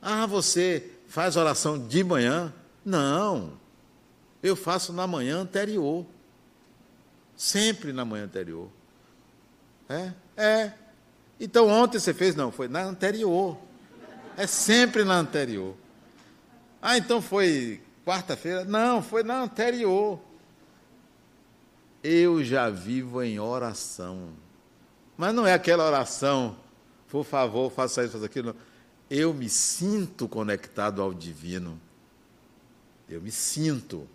Ah, 0.00 0.26
você 0.26 0.90
faz 1.08 1.36
oração 1.36 1.78
de 1.78 2.04
manhã? 2.04 2.52
Não. 2.84 3.52
Eu 4.42 4.54
faço 4.54 4.92
na 4.92 5.06
manhã 5.06 5.38
anterior. 5.38 6.06
Sempre 7.36 7.92
na 7.92 8.04
manhã 8.04 8.24
anterior. 8.24 8.68
É? 9.88 10.12
É. 10.36 10.72
Então 11.38 11.68
ontem 11.68 11.98
você 11.98 12.14
fez? 12.14 12.34
Não, 12.34 12.50
foi 12.50 12.66
na 12.66 12.82
anterior. 12.82 13.58
É 14.36 14.46
sempre 14.46 15.04
na 15.04 15.14
anterior. 15.14 15.74
Ah, 16.80 16.96
então 16.96 17.20
foi 17.20 17.82
quarta-feira? 18.04 18.64
Não, 18.64 19.02
foi 19.02 19.22
na 19.22 19.42
anterior. 19.42 20.20
Eu 22.02 22.42
já 22.44 22.70
vivo 22.70 23.22
em 23.22 23.38
oração. 23.38 24.30
Mas 25.16 25.34
não 25.34 25.46
é 25.46 25.54
aquela 25.54 25.84
oração, 25.84 26.56
por 27.08 27.24
favor, 27.24 27.70
faça 27.70 28.04
isso, 28.04 28.12
faça 28.12 28.26
aquilo. 28.26 28.54
Eu 29.08 29.32
me 29.32 29.48
sinto 29.48 30.28
conectado 30.28 31.00
ao 31.00 31.14
divino. 31.14 31.80
Eu 33.08 33.20
me 33.20 33.30
sinto. 33.30 34.06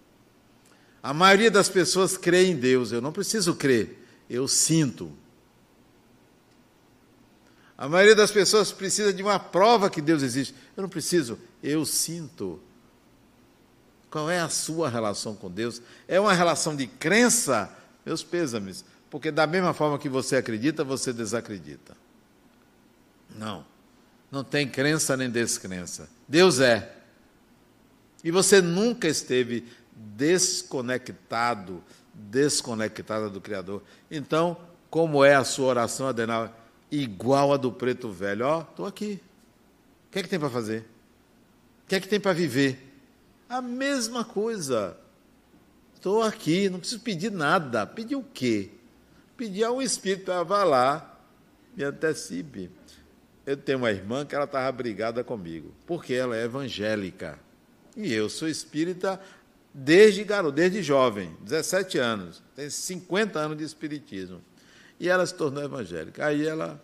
A 1.03 1.13
maioria 1.13 1.49
das 1.49 1.67
pessoas 1.67 2.17
crê 2.17 2.45
em 2.45 2.55
Deus. 2.55 2.91
Eu 2.91 3.01
não 3.01 3.11
preciso 3.11 3.55
crer, 3.55 4.05
eu 4.29 4.47
sinto. 4.47 5.11
A 7.77 7.89
maioria 7.89 8.15
das 8.15 8.29
pessoas 8.29 8.71
precisa 8.71 9.11
de 9.11 9.23
uma 9.23 9.39
prova 9.39 9.89
que 9.89 10.01
Deus 10.01 10.21
existe. 10.21 10.53
Eu 10.77 10.83
não 10.83 10.89
preciso, 10.89 11.39
eu 11.63 11.83
sinto. 11.83 12.61
Qual 14.11 14.29
é 14.29 14.39
a 14.39 14.49
sua 14.49 14.89
relação 14.89 15.35
com 15.35 15.49
Deus? 15.49 15.81
É 16.07 16.19
uma 16.19 16.33
relação 16.33 16.75
de 16.75 16.85
crença? 16.85 17.75
Meus 18.05 18.21
pêsames. 18.21 18.85
Porque 19.09 19.31
da 19.31 19.47
mesma 19.47 19.73
forma 19.73 19.97
que 19.97 20.09
você 20.09 20.35
acredita, 20.35 20.83
você 20.83 21.11
desacredita. 21.11 21.97
Não. 23.35 23.65
Não 24.29 24.43
tem 24.43 24.67
crença 24.67 25.17
nem 25.17 25.29
descrença. 25.29 26.09
Deus 26.27 26.59
é. 26.59 26.95
E 28.23 28.29
você 28.29 28.61
nunca 28.61 29.07
esteve 29.07 29.65
desconectado, 30.15 31.83
desconectada 32.13 33.29
do 33.29 33.39
Criador. 33.39 33.83
Então, 34.09 34.57
como 34.89 35.23
é 35.23 35.35
a 35.35 35.43
sua 35.43 35.67
oração, 35.67 36.07
Adenal? 36.07 36.53
Igual 36.91 37.53
a 37.53 37.57
do 37.57 37.71
preto 37.71 38.09
velho. 38.11 38.45
Ó, 38.45 38.57
oh, 38.57 38.61
estou 38.61 38.85
aqui. 38.85 39.21
O 40.07 40.11
que 40.11 40.19
é 40.19 40.23
que 40.23 40.29
tem 40.29 40.39
para 40.39 40.49
fazer? 40.49 40.81
O 41.85 41.87
que 41.87 41.95
é 41.95 41.99
que 41.99 42.07
tem 42.07 42.19
para 42.19 42.33
viver? 42.33 42.91
A 43.47 43.61
mesma 43.61 44.25
coisa. 44.25 44.97
Estou 45.95 46.21
aqui, 46.23 46.69
não 46.69 46.79
preciso 46.79 47.01
pedir 47.01 47.31
nada. 47.31 47.85
Pedir 47.85 48.15
o 48.15 48.23
quê? 48.23 48.71
Pedir 49.37 49.63
ao 49.63 49.81
Espírito 49.81 50.25
para 50.25 50.43
vá 50.43 50.63
lá, 50.63 51.19
me 51.75 51.83
antecipe. 51.83 52.69
Eu 53.45 53.57
tenho 53.57 53.77
uma 53.77 53.91
irmã 53.91 54.25
que 54.25 54.35
ela 54.35 54.45
estava 54.45 54.71
brigada 54.71 55.23
comigo, 55.23 55.73
porque 55.85 56.13
ela 56.13 56.35
é 56.35 56.43
evangélica. 56.43 57.39
E 57.95 58.13
eu 58.13 58.29
sou 58.29 58.47
espírita 58.47 59.19
desde 59.73 60.23
garoto, 60.23 60.53
desde 60.53 60.83
jovem, 60.83 61.35
17 61.41 61.97
anos, 61.97 62.43
tem 62.55 62.69
50 62.69 63.39
anos 63.39 63.57
de 63.57 63.63
espiritismo. 63.63 64.41
E 64.99 65.09
ela 65.09 65.25
se 65.25 65.33
tornou 65.33 65.63
evangélica. 65.63 66.25
Aí 66.25 66.45
ela 66.45 66.79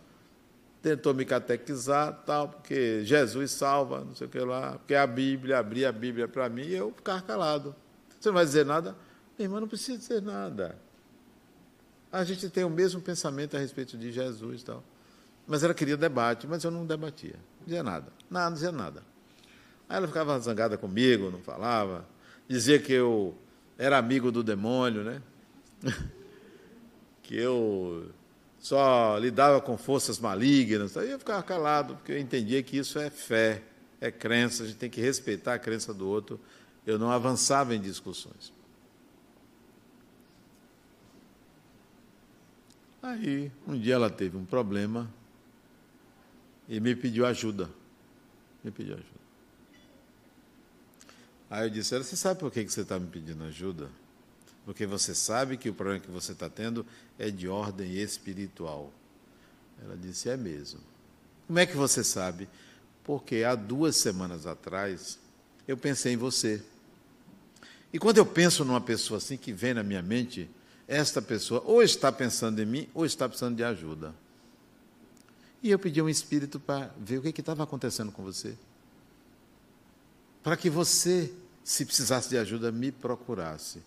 tentou 0.82 1.14
me 1.14 1.26
catequizar, 1.26 2.24
tal, 2.26 2.50
porque 2.50 3.04
Jesus 3.04 3.52
salva, 3.52 4.04
não 4.04 4.16
sei 4.16 4.28
o 4.28 4.30
que 4.30 4.40
lá, 4.40 4.74
porque 4.74 4.96
a 4.96 5.06
Bíblia, 5.06 5.60
abria 5.60 5.90
a 5.90 5.92
Bíblia 5.92 6.28
para 6.28 6.48
mim 6.50 6.64
e 6.64 6.74
eu 6.74 6.92
ficar 6.92 7.22
calado. 7.22 7.76
Você 8.20 8.30
não 8.30 8.36
vai 8.36 8.46
dizer 8.46 8.66
nada? 8.66 8.96
Minha 9.38 9.48
irmã 9.48 9.60
não 9.60 9.68
precisa 9.68 9.98
dizer 9.98 10.22
nada. 10.22 10.76
A 12.12 12.24
gente 12.24 12.50
tem 12.50 12.64
o 12.64 12.70
mesmo 12.70 13.02
pensamento 13.02 13.56
a 13.56 13.60
respeito 13.60 13.98
de 13.98 14.12
Jesus 14.12 14.64
tal. 14.64 14.84
Mas 15.46 15.64
ela 15.64 15.74
queria 15.74 15.96
debate, 15.96 16.48
mas 16.48 16.64
eu 16.64 16.72
não 16.72 16.86
debatia. 16.86 17.36
Não 17.60 17.66
dizia 17.66 17.84
nada. 17.84 18.08
Nada, 18.30 18.46
não 18.46 18.54
dizia 18.54 18.72
nada. 18.72 19.04
Aí 19.88 19.98
ela 19.98 20.08
ficava 20.08 20.38
zangada 20.40 20.78
comigo, 20.78 21.30
não 21.30 21.40
falava. 21.40 22.06
Dizia 22.48 22.80
que 22.80 22.94
eu 22.94 23.36
era 23.78 23.98
amigo 23.98 24.32
do 24.32 24.44
demônio, 24.44 25.04
né? 25.04 25.22
que 27.22 27.36
eu 27.36 28.10
só 28.58 29.18
lidava 29.18 29.62
com 29.62 29.78
forças 29.78 30.20
malignas. 30.20 30.98
Aí 30.98 31.12
eu 31.12 31.20
ficava 31.20 31.44
calado, 31.44 31.96
porque 31.96 32.14
eu 32.14 32.20
entendia 32.20 32.64
que 32.64 32.78
isso 32.78 32.98
é 33.00 33.10
fé, 33.10 33.64
é 34.00 34.10
crença, 34.10 34.64
a 34.64 34.66
gente 34.66 34.78
tem 34.78 34.90
que 34.90 35.02
respeitar 35.02 35.54
a 35.54 35.60
crença 35.60 35.94
do 35.94 36.08
outro. 36.08 36.40
Eu 36.86 36.98
não 36.98 37.12
avançava 37.12 37.76
em 37.76 37.82
discussões. 37.82 38.54
Aí, 43.02 43.52
um 43.68 43.78
dia 43.78 43.96
ela 43.96 44.10
teve 44.10 44.36
um 44.36 44.46
problema 44.46 45.10
e 46.68 46.80
me 46.80 46.96
pediu 46.96 47.26
ajuda. 47.26 47.70
Me 48.64 48.72
pediu 48.72 48.96
ajuda. 48.96 49.17
Aí 51.50 51.66
eu 51.66 51.70
disse: 51.70 51.98
Você 51.98 52.16
sabe 52.16 52.40
por 52.40 52.52
que 52.52 52.68
você 52.68 52.82
está 52.82 53.00
me 53.00 53.08
pedindo 53.08 53.44
ajuda? 53.44 53.90
Porque 54.66 54.86
você 54.86 55.16
sabe 55.16 55.58
que 55.58 55.70
o 55.70 55.74
problema 55.74 56.00
que 56.00 56.12
você 56.12 56.34
está 56.34 56.50
tendo 56.50 56.86
é 57.18 57.30
de 57.30 57.48
ordem 57.48 57.94
espiritual. 57.94 58.92
Ela 59.82 59.96
disse: 59.96 60.30
É 60.30 60.36
mesmo. 60.36 60.80
Como 61.46 61.60
é 61.60 61.66
que 61.66 61.78
você 61.78 62.04
sabe? 62.04 62.50
Porque 63.04 63.44
há 63.44 63.56
duas 63.56 63.96
semanas 63.96 64.46
atrás 64.46 65.18
eu 65.68 65.78
pensei 65.78 66.14
em 66.14 66.18
você. 66.18 66.62
E 67.94 67.98
quando 67.98 68.18
eu 68.18 68.26
penso 68.26 68.66
numa 68.66 68.82
pessoa 68.82 69.18
assim 69.18 69.38
que 69.38 69.54
vem 69.54 69.74
na 69.74 69.84
minha 69.84 70.02
mente, 70.02 70.50
esta 70.86 71.22
pessoa 71.22 71.64
ou 71.66 71.82
está 71.82 72.12
pensando 72.12 72.62
em 72.62 72.66
mim 72.66 72.90
ou 72.94 73.06
está 73.06 73.28
precisando 73.28 73.56
de 73.56 73.64
ajuda. 73.64 74.14
E 75.64 75.72
eu 75.72 75.80
pedi 75.80 76.02
um 76.02 76.10
espírito 76.10 76.60
para 76.60 76.92
ver 76.98 77.18
o 77.18 77.22
que 77.22 77.40
estava 77.40 77.64
acontecendo 77.64 78.12
com 78.12 78.22
você 78.22 78.58
para 80.48 80.56
que 80.56 80.70
você, 80.70 81.34
se 81.62 81.86
precisasse 81.86 82.30
de 82.30 82.38
ajuda, 82.38 82.72
me 82.72 82.90
procurasse. 82.90 83.84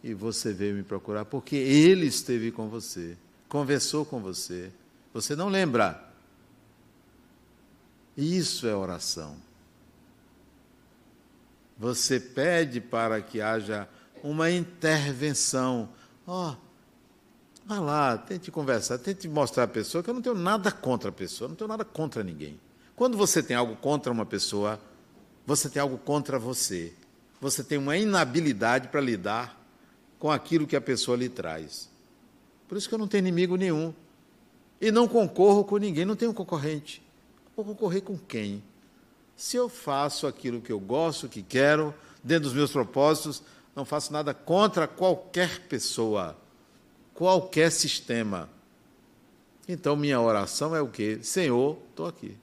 E 0.00 0.14
você 0.14 0.52
veio 0.52 0.76
me 0.76 0.84
procurar 0.84 1.24
porque 1.24 1.56
ele 1.56 2.06
esteve 2.06 2.52
com 2.52 2.68
você, 2.68 3.16
conversou 3.48 4.04
com 4.04 4.20
você. 4.20 4.70
Você 5.12 5.34
não 5.34 5.48
lembra? 5.48 6.08
Isso 8.16 8.68
é 8.68 8.76
oração. 8.76 9.34
Você 11.76 12.20
pede 12.20 12.80
para 12.80 13.20
que 13.20 13.40
haja 13.40 13.88
uma 14.22 14.52
intervenção. 14.52 15.88
Ó, 16.24 16.52
oh, 16.52 16.56
vá 17.66 17.80
lá, 17.80 18.16
tente 18.16 18.52
conversar, 18.52 18.98
tente 18.98 19.26
mostrar 19.26 19.64
à 19.64 19.66
pessoa 19.66 20.04
que 20.04 20.10
eu 20.10 20.14
não 20.14 20.22
tenho 20.22 20.36
nada 20.36 20.70
contra 20.70 21.08
a 21.08 21.12
pessoa, 21.12 21.48
não 21.48 21.56
tenho 21.56 21.66
nada 21.66 21.84
contra 21.84 22.22
ninguém. 22.22 22.60
Quando 22.94 23.16
você 23.16 23.42
tem 23.42 23.56
algo 23.56 23.74
contra 23.74 24.12
uma 24.12 24.24
pessoa, 24.24 24.80
você 25.48 25.70
tem 25.70 25.80
algo 25.80 25.96
contra 25.96 26.38
você. 26.38 26.92
Você 27.40 27.64
tem 27.64 27.78
uma 27.78 27.96
inabilidade 27.96 28.88
para 28.88 29.00
lidar 29.00 29.58
com 30.18 30.30
aquilo 30.30 30.66
que 30.66 30.76
a 30.76 30.80
pessoa 30.80 31.16
lhe 31.16 31.30
traz. 31.30 31.88
Por 32.68 32.76
isso 32.76 32.86
que 32.86 32.94
eu 32.94 32.98
não 32.98 33.08
tenho 33.08 33.22
inimigo 33.22 33.56
nenhum. 33.56 33.94
E 34.78 34.92
não 34.92 35.08
concorro 35.08 35.64
com 35.64 35.78
ninguém, 35.78 36.04
não 36.04 36.16
tenho 36.16 36.34
concorrente. 36.34 37.00
Vou 37.56 37.64
concorrer 37.64 38.02
com 38.02 38.18
quem? 38.18 38.62
Se 39.38 39.56
eu 39.56 39.70
faço 39.70 40.26
aquilo 40.26 40.60
que 40.60 40.70
eu 40.70 40.78
gosto, 40.78 41.30
que 41.30 41.42
quero, 41.42 41.94
dentro 42.22 42.44
dos 42.44 42.52
meus 42.52 42.70
propósitos, 42.70 43.42
não 43.74 43.86
faço 43.86 44.12
nada 44.12 44.34
contra 44.34 44.86
qualquer 44.86 45.60
pessoa, 45.60 46.36
qualquer 47.14 47.72
sistema. 47.72 48.50
Então 49.66 49.96
minha 49.96 50.20
oração 50.20 50.76
é 50.76 50.82
o 50.82 50.88
quê? 50.88 51.20
Senhor, 51.22 51.78
estou 51.88 52.04
aqui. 52.04 52.36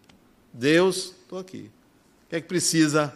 Deus, 0.51 1.13
estou 1.21 1.37
aqui. 1.37 1.69
O 2.25 2.29
que 2.29 2.35
é 2.37 2.41
que 2.41 2.47
precisa? 2.47 3.15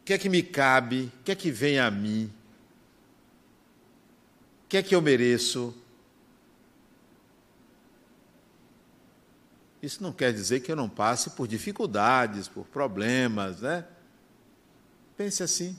O 0.00 0.04
que 0.04 0.12
é 0.12 0.18
que 0.18 0.28
me 0.28 0.42
cabe? 0.42 1.12
O 1.20 1.24
que 1.24 1.32
é 1.32 1.34
que 1.34 1.50
vem 1.50 1.78
a 1.78 1.90
mim? 1.90 2.32
O 4.64 4.68
que 4.68 4.76
é 4.76 4.82
que 4.82 4.94
eu 4.94 5.02
mereço? 5.02 5.74
Isso 9.82 10.02
não 10.02 10.12
quer 10.12 10.32
dizer 10.32 10.60
que 10.60 10.70
eu 10.70 10.76
não 10.76 10.88
passe 10.88 11.30
por 11.30 11.48
dificuldades, 11.48 12.46
por 12.48 12.66
problemas, 12.66 13.60
né? 13.60 13.84
Pense 15.16 15.42
assim. 15.42 15.76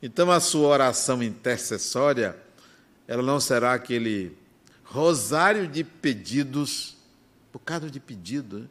Então 0.00 0.30
a 0.30 0.40
sua 0.40 0.68
oração 0.68 1.22
intercessória, 1.22 2.40
ela 3.08 3.22
não 3.22 3.40
será 3.40 3.74
aquele 3.74 4.36
rosário 4.84 5.66
de 5.66 5.82
pedidos, 5.82 6.96
bocado 7.52 7.90
de 7.90 7.98
pedido, 7.98 8.60
né? 8.60 8.68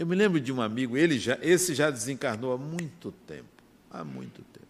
Eu 0.00 0.06
me 0.06 0.16
lembro 0.16 0.40
de 0.40 0.50
um 0.50 0.62
amigo, 0.62 0.96
ele 0.96 1.18
já, 1.18 1.38
esse 1.42 1.74
já 1.74 1.90
desencarnou 1.90 2.54
há 2.54 2.56
muito 2.56 3.12
tempo, 3.26 3.62
há 3.90 4.02
muito 4.02 4.40
tempo. 4.44 4.66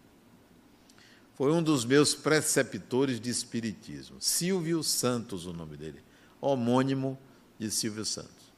Foi 1.35 1.53
um 1.53 1.63
dos 1.63 1.85
meus 1.85 2.13
preceptores 2.13 3.17
de 3.17 3.29
espiritismo, 3.29 4.17
Silvio 4.19 4.83
Santos, 4.83 5.45
o 5.45 5.53
nome 5.53 5.77
dele, 5.77 6.01
homônimo 6.41 7.17
de 7.57 7.71
Silvio 7.71 8.03
Santos. 8.03 8.51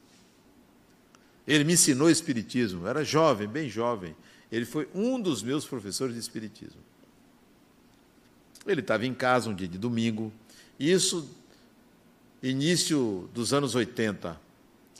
Ele 1.46 1.62
me 1.62 1.74
ensinou 1.74 2.10
espiritismo, 2.10 2.88
era 2.88 3.04
jovem, 3.04 3.46
bem 3.46 3.68
jovem. 3.68 4.16
Ele 4.50 4.64
foi 4.64 4.88
um 4.92 5.20
dos 5.20 5.44
meus 5.44 5.64
professores 5.64 6.14
de 6.14 6.20
espiritismo. 6.20 6.82
Ele 8.66 8.80
estava 8.80 9.06
em 9.06 9.14
casa 9.14 9.48
um 9.48 9.54
dia 9.54 9.68
de 9.68 9.78
domingo, 9.78 10.32
isso 10.76 11.30
início 12.42 13.30
dos 13.32 13.54
anos 13.54 13.76
80, 13.76 14.42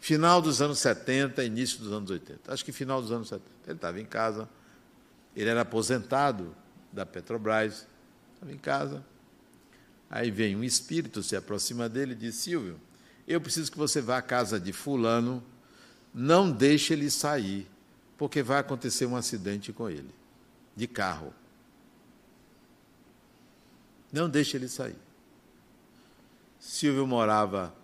Final 0.04 0.42
dos 0.42 0.60
anos 0.60 0.80
70, 0.80 1.42
início 1.44 1.78
dos 1.78 1.90
anos 1.90 2.10
80. 2.10 2.52
Acho 2.52 2.62
que 2.62 2.72
final 2.72 3.00
dos 3.00 3.10
anos 3.10 3.26
70. 3.26 3.50
Ele 3.66 3.74
estava 3.74 3.98
em 3.98 4.04
casa, 4.04 4.46
ele 5.34 5.48
era 5.48 5.62
aposentado 5.62 6.54
da 6.92 7.06
Petrobras, 7.06 7.86
estava 8.34 8.52
em 8.52 8.58
casa. 8.58 9.02
Aí 10.10 10.30
vem 10.30 10.56
um 10.56 10.62
espírito, 10.62 11.22
se 11.22 11.34
aproxima 11.34 11.88
dele 11.88 12.12
e 12.12 12.16
diz: 12.16 12.34
Silvio, 12.34 12.78
eu 13.26 13.40
preciso 13.40 13.72
que 13.72 13.78
você 13.78 14.02
vá 14.02 14.18
à 14.18 14.22
casa 14.22 14.60
de 14.60 14.74
Fulano, 14.74 15.42
não 16.12 16.52
deixe 16.52 16.92
ele 16.92 17.10
sair, 17.10 17.66
porque 18.18 18.42
vai 18.42 18.58
acontecer 18.58 19.06
um 19.06 19.16
acidente 19.16 19.72
com 19.72 19.88
ele, 19.88 20.14
de 20.76 20.86
carro. 20.86 21.32
Não 24.12 24.28
deixe 24.28 24.54
ele 24.54 24.68
sair. 24.68 24.98
Silvio 26.60 27.06
morava, 27.06 27.74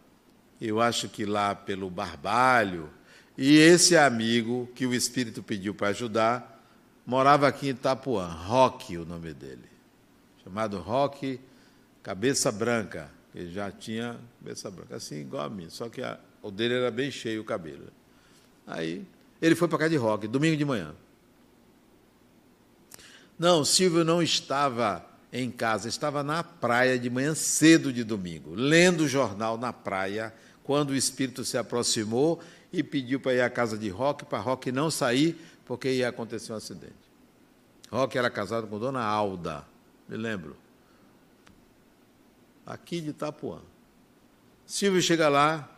eu 0.66 0.80
acho 0.80 1.08
que 1.08 1.24
lá 1.24 1.54
pelo 1.54 1.88
Barbalho, 1.88 2.90
e 3.36 3.56
esse 3.56 3.96
amigo 3.96 4.68
que 4.74 4.86
o 4.86 4.92
Espírito 4.92 5.42
pediu 5.42 5.74
para 5.74 5.88
ajudar, 5.88 6.62
morava 7.06 7.48
aqui 7.48 7.68
em 7.68 7.70
Itapuã, 7.70 8.26
Roque, 8.26 8.98
o 8.98 9.04
nome 9.04 9.32
dele. 9.32 9.68
Chamado 10.44 10.78
Roque 10.78 11.40
Cabeça 12.02 12.50
Branca. 12.50 13.10
Ele 13.34 13.52
já 13.52 13.70
tinha 13.70 14.18
cabeça 14.42 14.70
branca, 14.70 14.96
assim 14.96 15.20
igual 15.20 15.44
a 15.44 15.48
mim, 15.48 15.70
só 15.70 15.88
que 15.88 16.02
a, 16.02 16.18
o 16.42 16.50
dele 16.50 16.74
era 16.74 16.90
bem 16.90 17.10
cheio 17.10 17.42
o 17.42 17.44
cabelo. 17.44 17.86
Aí 18.66 19.06
ele 19.40 19.54
foi 19.54 19.68
para 19.68 19.78
cá 19.78 19.88
de 19.88 19.96
Roque, 19.96 20.26
domingo 20.26 20.56
de 20.56 20.64
manhã. 20.64 20.94
Não, 23.38 23.64
Silvio 23.64 24.04
não 24.04 24.20
estava 24.20 25.06
em 25.32 25.50
casa, 25.50 25.88
estava 25.88 26.22
na 26.22 26.42
praia 26.42 26.98
de 26.98 27.08
manhã 27.08 27.34
cedo 27.34 27.92
de 27.92 28.02
domingo, 28.02 28.52
lendo 28.54 29.04
o 29.04 29.08
jornal 29.08 29.56
na 29.56 29.72
praia, 29.72 30.34
quando 30.70 30.90
o 30.90 30.94
espírito 30.94 31.44
se 31.44 31.58
aproximou 31.58 32.40
e 32.72 32.80
pediu 32.80 33.18
para 33.18 33.34
ir 33.34 33.40
à 33.40 33.50
casa 33.50 33.76
de 33.76 33.88
Roque, 33.88 34.24
para 34.24 34.38
Roque 34.38 34.70
não 34.70 34.88
sair, 34.88 35.36
porque 35.64 35.90
ia 35.90 36.08
acontecer 36.08 36.52
um 36.52 36.54
acidente. 36.54 36.94
Roque 37.90 38.16
era 38.16 38.30
casado 38.30 38.68
com 38.68 38.78
Dona 38.78 39.02
Alda, 39.02 39.64
me 40.08 40.16
lembro. 40.16 40.56
Aqui 42.64 43.00
de 43.00 43.10
Itapuã. 43.10 43.58
Silvio 44.64 45.02
chega 45.02 45.28
lá, 45.28 45.68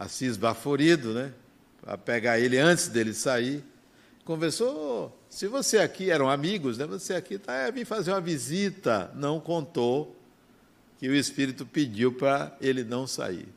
assim 0.00 0.24
esbaforido, 0.26 1.14
né? 1.14 1.32
Para 1.80 1.96
pegar 1.96 2.40
ele 2.40 2.58
antes 2.58 2.88
dele 2.88 3.14
sair. 3.14 3.62
Conversou, 4.24 5.16
se 5.30 5.46
você 5.46 5.78
aqui, 5.78 6.10
eram 6.10 6.28
amigos, 6.28 6.76
né? 6.76 6.86
Você 6.86 7.14
aqui 7.14 7.38
tá, 7.38 7.52
é, 7.52 7.70
vim 7.70 7.84
fazer 7.84 8.10
uma 8.10 8.20
visita. 8.20 9.12
Não 9.14 9.38
contou 9.38 10.23
que 10.98 11.08
o 11.08 11.14
Espírito 11.14 11.66
pediu 11.66 12.12
para 12.12 12.56
ele 12.60 12.84
não 12.84 13.06
sair. 13.06 13.48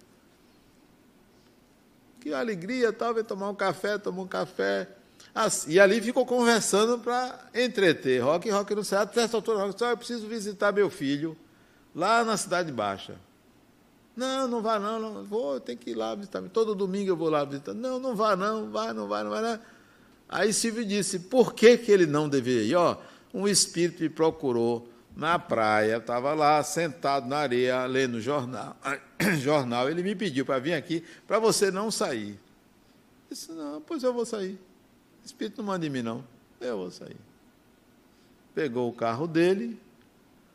Que 2.19 2.33
alegria, 2.33 2.91
tal, 2.91 3.13
veio 3.13 3.25
tomar 3.25 3.49
um 3.49 3.55
café, 3.55 3.97
tomou 3.97 4.25
um 4.25 4.27
café. 4.27 4.89
Assim, 5.33 5.71
e 5.71 5.79
ali 5.79 6.01
ficou 6.01 6.25
conversando 6.25 6.99
para 6.99 7.39
entreter. 7.53 8.21
Rock, 8.23 8.49
Rock 8.49 8.73
não 8.75 8.83
sai. 8.83 9.03
Até 9.03 9.21
essa 9.21 9.37
altura, 9.37 9.59
Rock, 9.59 9.81
eu 9.81 9.97
preciso 9.97 10.27
visitar 10.27 10.71
meu 10.71 10.89
filho 10.89 11.37
lá 11.95 12.23
na 12.23 12.35
Cidade 12.35 12.71
Baixa. 12.71 13.15
Não, 14.15 14.47
não 14.47 14.63
vá 14.63 14.79
não, 14.79 14.99
não 14.99 15.23
vou, 15.23 15.59
tenho 15.59 15.77
que 15.77 15.91
ir 15.91 15.93
lá 15.93 16.15
visitar. 16.15 16.41
Todo 16.49 16.73
domingo 16.73 17.11
eu 17.11 17.15
vou 17.15 17.29
lá 17.29 17.45
visitar. 17.45 17.75
Não, 17.75 17.99
não 17.99 18.15
vá 18.15 18.35
não, 18.35 18.71
vai, 18.71 18.91
não 18.91 19.07
vai, 19.07 19.23
não 19.23 19.29
vai. 19.29 19.41
Não. 19.43 19.59
Aí 20.27 20.51
Silvio 20.51 20.83
disse, 20.83 21.19
por 21.19 21.53
que, 21.53 21.77
que 21.77 21.91
ele 21.91 22.07
não 22.07 22.27
deveria 22.27 22.63
ir? 22.63 22.75
Ó, 22.75 22.97
um 23.31 23.47
espírito 23.47 24.01
me 24.01 24.09
procurou 24.09 24.89
na 25.17 25.39
praia, 25.39 25.97
estava 25.97 26.35
lá 26.35 26.63
sentado 26.63 27.27
na 27.27 27.37
areia, 27.37 27.87
lendo 27.87 28.21
jornal. 28.21 28.77
jornal. 29.41 29.89
Ele 29.89 30.03
me 30.03 30.15
pediu 30.15 30.45
para 30.45 30.59
vir 30.59 30.75
aqui, 30.75 31.03
para 31.25 31.39
você 31.39 31.71
não 31.71 31.89
sair. 31.89 32.33
Eu 32.33 33.31
disse, 33.31 33.51
não, 33.51 33.81
pois 33.81 34.03
eu 34.03 34.13
vou 34.13 34.27
sair. 34.27 34.59
O 35.23 35.25
espírito 35.25 35.57
não 35.57 35.65
manda 35.65 35.87
em 35.87 35.89
mim, 35.89 36.03
não. 36.03 36.23
Eu 36.61 36.77
vou 36.77 36.91
sair. 36.91 37.17
Pegou 38.53 38.87
o 38.87 38.93
carro 38.93 39.25
dele, 39.25 39.79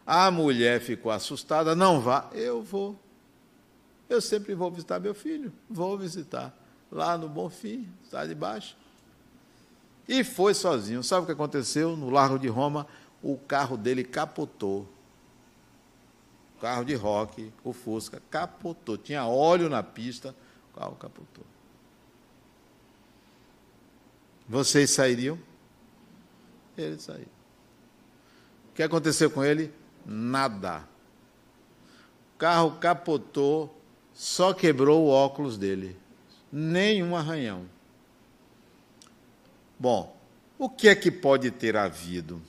a 0.07 0.31
mulher 0.31 0.81
ficou 0.81 1.11
assustada, 1.11 1.75
não 1.75 2.01
vá, 2.01 2.31
eu 2.33 2.63
vou. 2.63 2.97
Eu 4.09 4.21
sempre 4.21 4.55
vou 4.55 4.71
visitar 4.71 5.01
meu 5.01 5.15
filho, 5.15 5.53
vou 5.69 5.99
visitar. 5.99 6.57
Lá 6.91 7.19
no 7.19 7.29
Bonfim, 7.29 7.89
está 8.05 8.25
de 8.25 8.35
baixo. 8.35 8.77
E 10.07 10.23
foi 10.23 10.55
sozinho. 10.55 11.03
Sabe 11.03 11.23
o 11.23 11.27
que 11.27 11.33
aconteceu? 11.33 11.97
No 11.97 12.11
Largo 12.11 12.39
de 12.39 12.49
Roma, 12.49 12.87
o 13.23 13.37
carro 13.37 13.77
dele 13.77 14.03
capotou. 14.03 14.89
O 16.57 16.61
carro 16.61 16.85
de 16.85 16.95
rock, 16.95 17.53
o 17.63 17.73
Fusca, 17.73 18.23
capotou. 18.31 18.97
Tinha 18.97 19.27
óleo 19.27 19.69
na 19.69 19.83
pista, 19.83 20.35
o 20.73 20.79
carro 20.79 20.97
capotou. 20.97 21.45
Vocês 24.49 24.91
sairiam? 24.91 25.39
Ele 26.77 26.99
saiu. 26.99 27.29
O 28.71 28.75
que 28.75 28.83
aconteceu 28.83 29.31
com 29.31 29.45
ele? 29.45 29.73
Nada. 30.05 30.89
O 32.35 32.39
carro 32.39 32.73
capotou, 32.79 33.79
só 34.13 34.53
quebrou 34.53 35.05
o 35.05 35.09
óculos 35.09 35.57
dele. 35.57 35.97
Nenhum 36.51 37.17
arranhão. 37.17 37.67
Bom, 39.79 40.17
o 40.59 40.69
que 40.69 40.89
é 40.89 40.95
que 40.95 41.11
pode 41.11 41.51
ter 41.51 41.77
havido? 41.77 42.41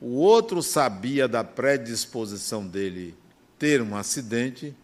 O 0.00 0.16
outro 0.16 0.62
sabia 0.62 1.26
da 1.26 1.42
predisposição 1.42 2.66
dele 2.66 3.14
ter 3.58 3.80
um 3.80 3.96
acidente, 3.96 4.74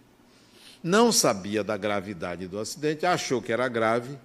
não 0.82 1.12
sabia 1.12 1.62
da 1.62 1.76
gravidade 1.76 2.48
do 2.48 2.58
acidente, 2.58 3.04
achou 3.04 3.42
que 3.42 3.52
era 3.52 3.68
grave, 3.68 4.18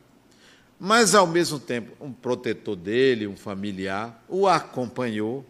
mas 0.79 1.13
ao 1.13 1.27
mesmo 1.27 1.59
tempo 1.59 1.91
um 2.03 2.11
protetor 2.13 2.75
dele, 2.75 3.27
um 3.27 3.35
familiar, 3.35 4.23
o 4.29 4.47
acompanhou 4.47 5.45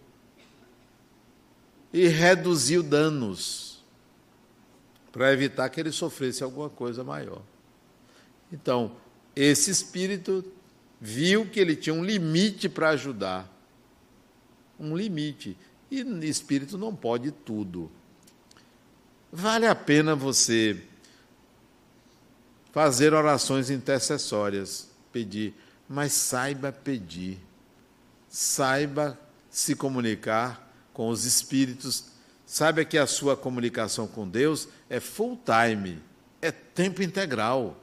e 1.93 2.07
reduziu 2.07 2.81
danos 2.81 3.83
para 5.11 5.33
evitar 5.33 5.69
que 5.69 5.79
ele 5.79 5.91
sofresse 5.91 6.43
alguma 6.43 6.69
coisa 6.69 7.03
maior. 7.03 7.41
Então, 8.51 8.95
esse 9.35 9.71
espírito 9.71 10.43
viu 10.99 11.45
que 11.45 11.59
ele 11.59 11.75
tinha 11.75 11.93
um 11.93 12.03
limite 12.03 12.67
para 12.69 12.89
ajudar. 12.89 13.51
Um 14.80 14.95
limite. 14.95 15.57
E 15.89 16.01
espírito 16.25 16.78
não 16.78 16.95
pode 16.95 17.32
tudo. 17.32 17.91
Vale 19.32 19.67
a 19.67 19.75
pena 19.75 20.15
você 20.15 20.82
fazer 22.71 23.13
orações 23.13 23.69
intercessórias, 23.69 24.89
pedir, 25.11 25.53
mas 25.88 26.13
saiba 26.13 26.71
pedir. 26.71 27.39
Saiba 28.30 29.17
se 29.49 29.75
comunicar 29.75 30.71
com 30.93 31.09
os 31.09 31.25
espíritos 31.25 32.17
Saiba 32.47 32.86
que 32.86 32.97
a 32.97 33.05
sua 33.05 33.36
comunicação 33.36 34.07
com 34.07 34.25
Deus 34.25 34.69
é 34.89 35.01
full 35.01 35.38
time, 35.43 36.01
é 36.41 36.49
tempo 36.49 37.03
integral. 37.03 37.78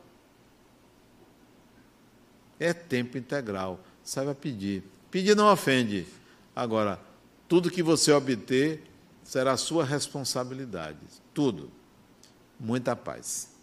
É 2.58 2.72
tempo 2.72 3.18
integral. 3.18 3.78
Saiba 4.02 4.34
pedir. 4.34 4.82
Pedir 5.10 5.36
não 5.36 5.52
ofende. 5.52 6.06
Agora, 6.54 7.00
tudo 7.48 7.70
que 7.70 7.82
você 7.82 8.12
obter 8.12 8.82
será 9.22 9.56
sua 9.56 9.84
responsabilidade. 9.84 10.98
Tudo. 11.32 11.70
Muita 12.58 12.94
paz. 12.94 13.53